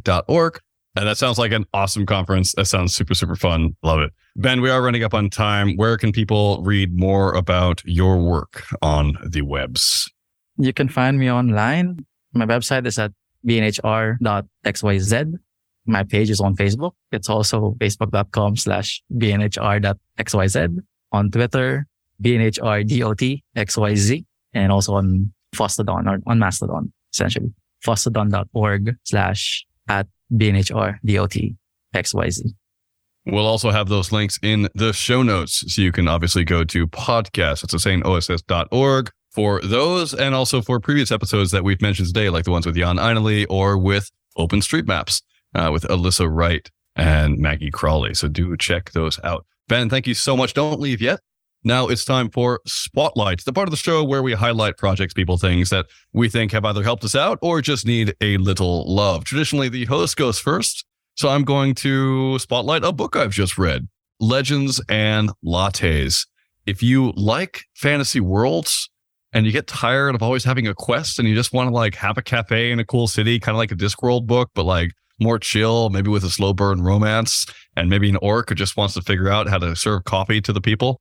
dot 0.02 0.26
org. 0.28 0.60
And 0.96 1.08
that 1.08 1.18
sounds 1.18 1.40
like 1.40 1.52
an 1.52 1.66
awesome 1.74 2.06
conference. 2.06 2.54
That 2.54 2.66
sounds 2.66 2.94
super, 2.94 3.16
super 3.16 3.36
fun. 3.36 3.76
Love 3.82 4.02
it. 4.02 4.12
Ben, 4.36 4.62
we 4.62 4.70
are 4.70 4.80
running 4.80 5.04
up 5.04 5.16
on 5.16 5.32
time. 5.32 5.76
Where 5.76 5.98
can 5.98 6.12
people 6.12 6.62
read 6.62 6.96
more 6.96 7.34
about 7.34 7.82
your 7.84 8.20
work 8.20 8.64
on 8.84 9.18
the 9.26 9.42
webs? 9.42 10.08
You 10.58 10.72
can 10.72 10.88
find 10.88 11.18
me 11.18 11.32
online. 11.32 12.06
My 12.34 12.46
website 12.46 12.86
is 12.86 13.00
at 13.00 13.12
bnhr.xyz 13.46 15.34
my 15.86 16.04
page 16.04 16.30
is 16.30 16.40
on 16.40 16.56
Facebook. 16.56 16.92
It's 17.12 17.28
also 17.30 17.76
facebook.com 17.80 18.56
slash 18.58 19.02
bnhr.xyz. 19.14 20.78
On 21.12 21.30
Twitter, 21.30 21.86
bnhrdotxyz. 22.22 24.26
And 24.56 24.72
also 24.72 24.94
on 24.94 25.34
Fosstodon 25.56 26.08
or 26.08 26.20
on 26.26 26.38
Mastodon, 26.40 26.92
essentially. 27.14 27.54
Fosstodon.org 27.86 28.96
slash 29.04 29.66
at 29.88 30.08
bnhrdotxyz. 30.32 32.54
We'll 33.26 33.48
also 33.48 33.72
have 33.72 33.88
those 33.88 34.12
links 34.12 34.38
in 34.44 34.68
the 34.76 34.92
show 34.92 35.24
notes. 35.24 35.64
So 35.74 35.82
you 35.82 35.94
can 35.94 36.10
obviously 36.10 36.44
go 36.44 36.66
to 36.66 36.88
podcast. 36.88 37.64
It's 37.64 37.72
the 37.72 37.80
same 37.80 38.04
OSS.org 38.04 39.12
for 39.32 39.62
those 39.62 40.14
and 40.14 40.36
also 40.36 40.62
for 40.62 40.78
previous 40.80 41.12
episodes 41.12 41.52
that 41.52 41.64
we've 41.64 41.82
mentioned 41.82 42.10
today, 42.10 42.30
like 42.30 42.44
the 42.44 42.52
ones 42.52 42.66
with 42.66 42.76
Jan 42.76 42.98
Ainali 42.98 43.46
or 43.50 43.78
with 43.78 44.12
OpenStreetMaps 44.38 45.22
uh, 45.56 45.70
with 45.72 45.84
Alyssa 45.84 46.30
Wright 46.30 46.70
and 46.96 47.38
Maggie 47.38 47.72
Cawley. 47.72 48.14
So 48.14 48.28
do 48.28 48.56
check 48.58 48.92
those 48.92 49.20
out. 49.24 49.46
Ben, 49.68 49.90
thank 49.90 50.08
you 50.08 50.14
so 50.14 50.36
much. 50.36 50.54
Don't 50.54 50.80
leave 50.80 51.02
yet. 51.02 51.20
Now 51.64 51.88
it's 51.88 52.04
time 52.04 52.30
for 52.30 52.60
Spotlight, 52.68 53.46
the 53.46 53.54
part 53.54 53.68
of 53.68 53.72
the 53.72 53.78
show 53.78 54.04
where 54.04 54.22
we 54.22 54.34
highlight 54.34 54.78
projects, 54.78 55.14
people, 55.14 55.38
things 55.38 55.70
that 55.70 55.86
we 56.12 56.28
think 56.28 56.52
have 56.52 56.66
either 56.66 56.84
helped 56.84 57.06
us 57.06 57.16
out 57.16 57.40
or 57.42 57.62
just 57.62 57.86
need 57.86 58.14
a 58.20 58.36
little 58.38 58.94
love. 58.94 59.24
Traditionally, 59.24 59.70
the 59.70 59.86
host 59.86 60.18
goes 60.18 60.40
first. 60.40 60.86
So 61.16 61.30
I'm 61.30 61.44
going 61.44 61.76
to 61.76 62.38
spotlight 62.40 62.84
a 62.84 62.92
book 62.92 63.16
I've 63.16 63.32
just 63.32 63.58
read 63.58 63.88
Legends 64.20 64.82
and 64.90 65.32
Lattes. 65.46 66.28
If 66.66 66.84
you 66.84 67.14
like 67.16 67.64
fantasy 67.76 68.20
worlds 68.20 68.90
and 69.32 69.46
you 69.46 69.52
get 69.52 69.68
tired 69.68 70.16
of 70.16 70.24
always 70.24 70.44
having 70.44 70.68
a 70.68 70.74
quest 70.74 71.20
and 71.20 71.28
you 71.28 71.36
just 71.36 71.54
want 71.54 71.70
to 71.70 71.74
like 71.74 71.96
have 71.96 72.18
a 72.18 72.22
cafe 72.22 72.72
in 72.72 72.80
a 72.80 72.86
cool 72.86 73.08
city, 73.08 73.40
kind 73.40 73.56
of 73.56 73.60
like 73.60 73.72
a 73.72 73.76
Discworld 73.76 74.26
book, 74.26 74.50
but 74.54 74.66
like 74.66 74.92
more 75.20 75.40
chill, 75.40 75.90
maybe 75.90 76.10
with 76.10 76.24
a 76.24 76.30
slow 76.30 76.54
burn 76.54 76.82
romance, 76.82 77.46
and 77.76 77.90
maybe 77.90 78.10
an 78.10 78.18
orc 78.22 78.50
who 78.50 78.56
just 78.56 78.78
wants 78.78 78.94
to 78.96 79.02
figure 79.02 79.30
out 79.30 79.48
how 79.48 79.58
to 79.58 79.76
serve 79.76 80.04
coffee 80.04 80.42
to 80.42 80.54
the 80.54 80.62
people, 80.62 81.00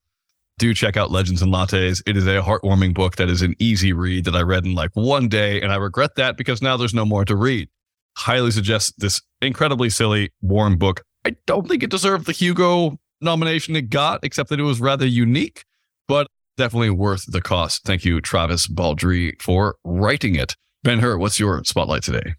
do 0.58 0.74
check 0.74 0.96
out 0.96 1.10
Legends 1.10 1.42
and 1.42 1.52
Lattes. 1.52 2.02
It 2.06 2.16
is 2.16 2.26
a 2.26 2.40
heartwarming 2.40 2.94
book 2.94 3.16
that 3.16 3.28
is 3.28 3.42
an 3.42 3.54
easy 3.58 3.92
read 3.92 4.24
that 4.26 4.36
I 4.36 4.42
read 4.42 4.64
in 4.64 4.74
like 4.74 4.90
one 4.94 5.28
day, 5.28 5.60
and 5.60 5.72
I 5.72 5.76
regret 5.76 6.14
that 6.16 6.36
because 6.36 6.62
now 6.62 6.76
there's 6.76 6.94
no 6.94 7.04
more 7.04 7.24
to 7.24 7.36
read. 7.36 7.68
Highly 8.16 8.50
suggest 8.50 8.94
this 8.98 9.20
incredibly 9.40 9.90
silly, 9.90 10.30
warm 10.40 10.76
book. 10.76 11.02
I 11.24 11.36
don't 11.46 11.68
think 11.68 11.82
it 11.82 11.90
deserved 11.90 12.26
the 12.26 12.32
Hugo 12.32 12.98
nomination 13.20 13.76
it 13.76 13.90
got, 13.90 14.20
except 14.22 14.50
that 14.50 14.60
it 14.60 14.64
was 14.64 14.80
rather 14.80 15.06
unique, 15.06 15.64
but 16.06 16.26
definitely 16.56 16.90
worth 16.90 17.24
the 17.26 17.40
cost. 17.40 17.84
Thank 17.84 18.04
you, 18.04 18.20
Travis 18.20 18.66
Baldree, 18.66 19.40
for 19.40 19.76
writing 19.84 20.34
it. 20.34 20.56
Ben 20.84 20.98
Hur, 20.98 21.16
what's 21.16 21.40
your 21.40 21.62
spotlight 21.64 22.02
today? 22.02 22.34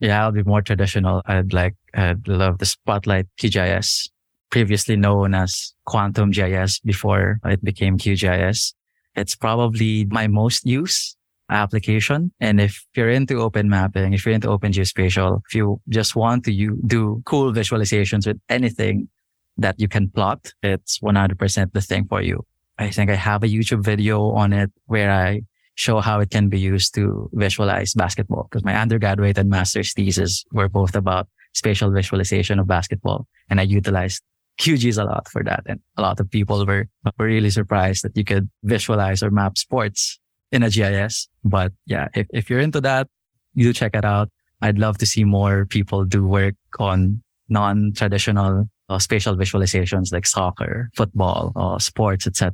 Yeah, 0.00 0.22
I'll 0.22 0.32
be 0.32 0.44
more 0.44 0.62
traditional. 0.62 1.22
I'd 1.26 1.52
like, 1.52 1.74
I'd 1.94 2.28
love 2.28 2.58
the 2.58 2.66
Spotlight 2.66 3.26
QGIS, 3.40 4.10
previously 4.50 4.96
known 4.96 5.34
as 5.34 5.74
Quantum 5.86 6.30
GIS 6.30 6.80
before 6.80 7.40
it 7.44 7.62
became 7.64 7.98
QGIS. 7.98 8.74
It's 9.16 9.34
probably 9.34 10.04
my 10.06 10.28
most 10.28 10.64
used 10.66 11.16
application. 11.50 12.30
And 12.40 12.60
if 12.60 12.86
you're 12.94 13.10
into 13.10 13.40
open 13.40 13.68
mapping, 13.68 14.12
if 14.12 14.24
you're 14.24 14.34
into 14.34 14.48
open 14.48 14.72
geospatial, 14.72 15.40
if 15.48 15.54
you 15.54 15.80
just 15.88 16.14
want 16.14 16.44
to 16.44 16.52
you 16.52 16.78
do 16.86 17.22
cool 17.24 17.52
visualizations 17.52 18.26
with 18.26 18.38
anything 18.48 19.08
that 19.56 19.80
you 19.80 19.88
can 19.88 20.10
plot, 20.10 20.52
it's 20.62 21.00
100% 21.00 21.72
the 21.72 21.80
thing 21.80 22.06
for 22.06 22.22
you. 22.22 22.44
I 22.78 22.90
think 22.90 23.10
I 23.10 23.16
have 23.16 23.42
a 23.42 23.48
YouTube 23.48 23.82
video 23.82 24.30
on 24.30 24.52
it 24.52 24.70
where 24.86 25.10
I 25.10 25.42
show 25.78 26.00
how 26.00 26.18
it 26.18 26.30
can 26.30 26.48
be 26.48 26.58
used 26.58 26.92
to 26.92 27.30
visualize 27.32 27.94
basketball 27.94 28.48
because 28.50 28.64
my 28.64 28.74
undergraduate 28.74 29.38
and 29.38 29.48
master's 29.48 29.92
thesis 29.92 30.44
were 30.50 30.68
both 30.68 30.96
about 30.96 31.28
spatial 31.54 31.90
visualization 31.92 32.58
of 32.58 32.66
basketball. 32.66 33.28
And 33.48 33.60
I 33.60 33.62
utilized 33.62 34.20
QGIS 34.60 35.00
a 35.00 35.04
lot 35.04 35.28
for 35.28 35.44
that. 35.44 35.62
And 35.66 35.78
a 35.96 36.02
lot 36.02 36.18
of 36.18 36.28
people 36.28 36.66
were, 36.66 36.88
were 37.16 37.26
really 37.26 37.50
surprised 37.50 38.02
that 38.02 38.16
you 38.16 38.24
could 38.24 38.50
visualize 38.64 39.22
or 39.22 39.30
map 39.30 39.56
sports 39.56 40.18
in 40.50 40.64
a 40.64 40.68
GIS. 40.68 41.28
But 41.44 41.72
yeah, 41.86 42.08
if, 42.12 42.26
if 42.30 42.50
you're 42.50 42.58
into 42.58 42.80
that, 42.80 43.06
you 43.54 43.64
do 43.64 43.72
check 43.72 43.94
it 43.94 44.04
out. 44.04 44.30
I'd 44.60 44.80
love 44.80 44.98
to 44.98 45.06
see 45.06 45.22
more 45.22 45.64
people 45.64 46.04
do 46.04 46.26
work 46.26 46.56
on 46.80 47.22
non-traditional 47.48 48.68
uh, 48.88 48.98
spatial 48.98 49.36
visualizations 49.36 50.12
like 50.12 50.26
soccer, 50.26 50.90
football, 50.96 51.52
uh, 51.54 51.78
sports, 51.78 52.26
etc. 52.26 52.52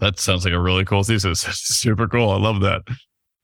That 0.00 0.18
sounds 0.18 0.44
like 0.44 0.54
a 0.54 0.60
really 0.60 0.84
cool 0.84 1.02
thesis. 1.02 1.40
Super 1.50 2.06
cool. 2.08 2.30
I 2.30 2.38
love 2.38 2.60
that. 2.60 2.82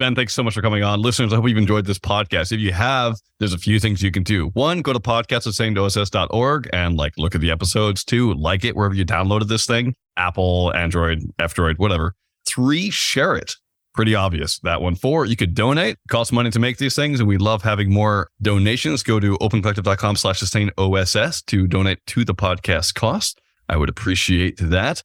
Ben, 0.01 0.17
thanks 0.17 0.35
so 0.35 0.43
much 0.43 0.55
for 0.55 0.63
coming 0.63 0.83
on. 0.83 1.01
Listeners, 1.01 1.33
I 1.33 1.37
hope 1.37 1.49
you've 1.49 1.57
enjoyed 1.57 1.87
this 1.87 2.01
podcast. 2.01 2.51
If 2.51 2.59
you 2.59 2.73
have, 2.73 3.17
there's 3.39 3.53
a 3.53 3.59
few 3.59 3.79
things 3.79 4.03
you 4.03 4.11
can 4.11 4.25
do. 4.25 4.49
One, 4.49 4.83
go 4.83 4.93
to 4.93 4.99
podcast.sustainoss.org 4.99 6.69
and 6.73 6.97
like 6.97 7.13
look 7.17 7.37
at 7.37 7.41
the 7.41 7.53
episodes. 7.53 8.03
Two, 8.05 8.35
like 8.35 8.65
it 8.65 8.75
wherever 8.75 8.95
you 8.95 9.07
downloaded 9.07 9.47
this 9.47 9.67
thing, 9.67 9.95
Apple, 10.17 10.75
Android, 10.75 11.23
F-Droid, 11.39 11.79
whatever. 11.79 12.15
Three, 12.47 12.91
share 12.91 13.37
it. 13.37 13.55
Pretty 13.95 14.17
obvious, 14.17 14.59
that 14.65 14.83
one. 14.83 14.97
Four, 14.97 15.27
you 15.27 15.37
could 15.37 15.55
donate. 15.55 15.93
It 15.93 16.11
costs 16.11 16.33
money 16.33 16.51
to 16.51 16.59
make 16.59 16.79
these 16.79 16.97
things, 16.97 17.21
and 17.21 17.29
we 17.29 17.39
love 17.39 17.63
having 17.63 17.93
more 17.93 18.29
donations. 18.43 19.05
Go 19.05 19.21
to 19.21 19.39
opencollective.com 19.39 20.17
slash 20.17 20.41
sustainoss 20.41 21.47
to 21.47 21.67
donate 21.69 22.05
to 22.09 22.25
the 22.25 22.35
podcast 22.35 22.95
cost. 22.95 23.41
I 23.69 23.77
would 23.77 23.89
appreciate 23.89 24.59
that. 24.59 25.05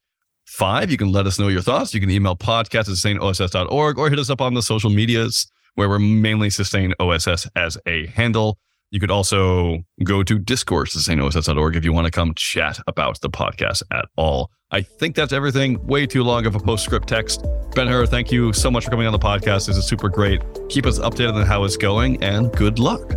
Five, 0.50 0.90
you 0.90 0.98
can 0.98 1.12
let 1.12 1.28
us 1.28 1.40
know 1.40 1.48
your 1.48 1.62
thoughts. 1.62 1.94
You 1.94 2.02
can 2.02 2.10
email 2.10 2.36
podcast 2.36 2.80
at 2.80 2.88
sustainoss.org 2.88 4.00
or 4.00 4.10
hit 4.10 4.18
us 4.18 4.32
up 4.32 4.42
on 4.42 4.56
the 4.56 4.64
social 4.64 4.90
medias 4.90 5.50
where 5.76 5.88
we're 5.88 6.00
mainly 6.00 6.50
sustain 6.50 6.94
OSS 7.00 7.48
as 7.56 7.78
a 7.86 8.08
handle. 8.08 8.58
You 8.90 9.00
could 9.00 9.12
also 9.12 9.84
go 10.04 10.24
to 10.24 10.40
Discord, 10.40 10.88
sustainoss.org, 10.88 11.76
if 11.76 11.86
you 11.86 11.94
want 11.94 12.06
to 12.06 12.12
come 12.12 12.34
chat 12.36 12.80
about 12.88 13.22
the 13.22 13.30
podcast 13.30 13.84
at 13.94 14.06
all. 14.18 14.50
I 14.72 14.82
think 14.82 15.16
that's 15.16 15.32
everything. 15.32 15.86
Way 15.86 16.08
too 16.08 16.24
long 16.24 16.48
of 16.48 16.56
a 16.56 16.60
postscript 16.60 17.08
text. 17.08 17.46
Ben 17.76 17.88
Hur, 17.88 18.08
thank 18.08 18.32
you 18.32 18.52
so 18.52 18.72
much 18.72 18.86
for 18.86 18.92
coming 18.92 19.06
on 19.06 19.14
the 19.14 19.20
podcast. 19.20 19.68
This 19.68 19.78
is 19.78 19.88
super 19.88 20.10
great. 20.10 20.42
Keep 20.68 20.88
us 20.88 20.98
updated 21.00 21.36
on 21.36 21.46
how 21.46 21.64
it's 21.64 21.78
going 21.78 22.22
and 22.24 22.52
good 22.54 22.80
luck. 22.80 23.14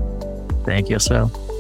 Thank 0.65 0.91
you, 0.91 0.99
well. 1.11 1.52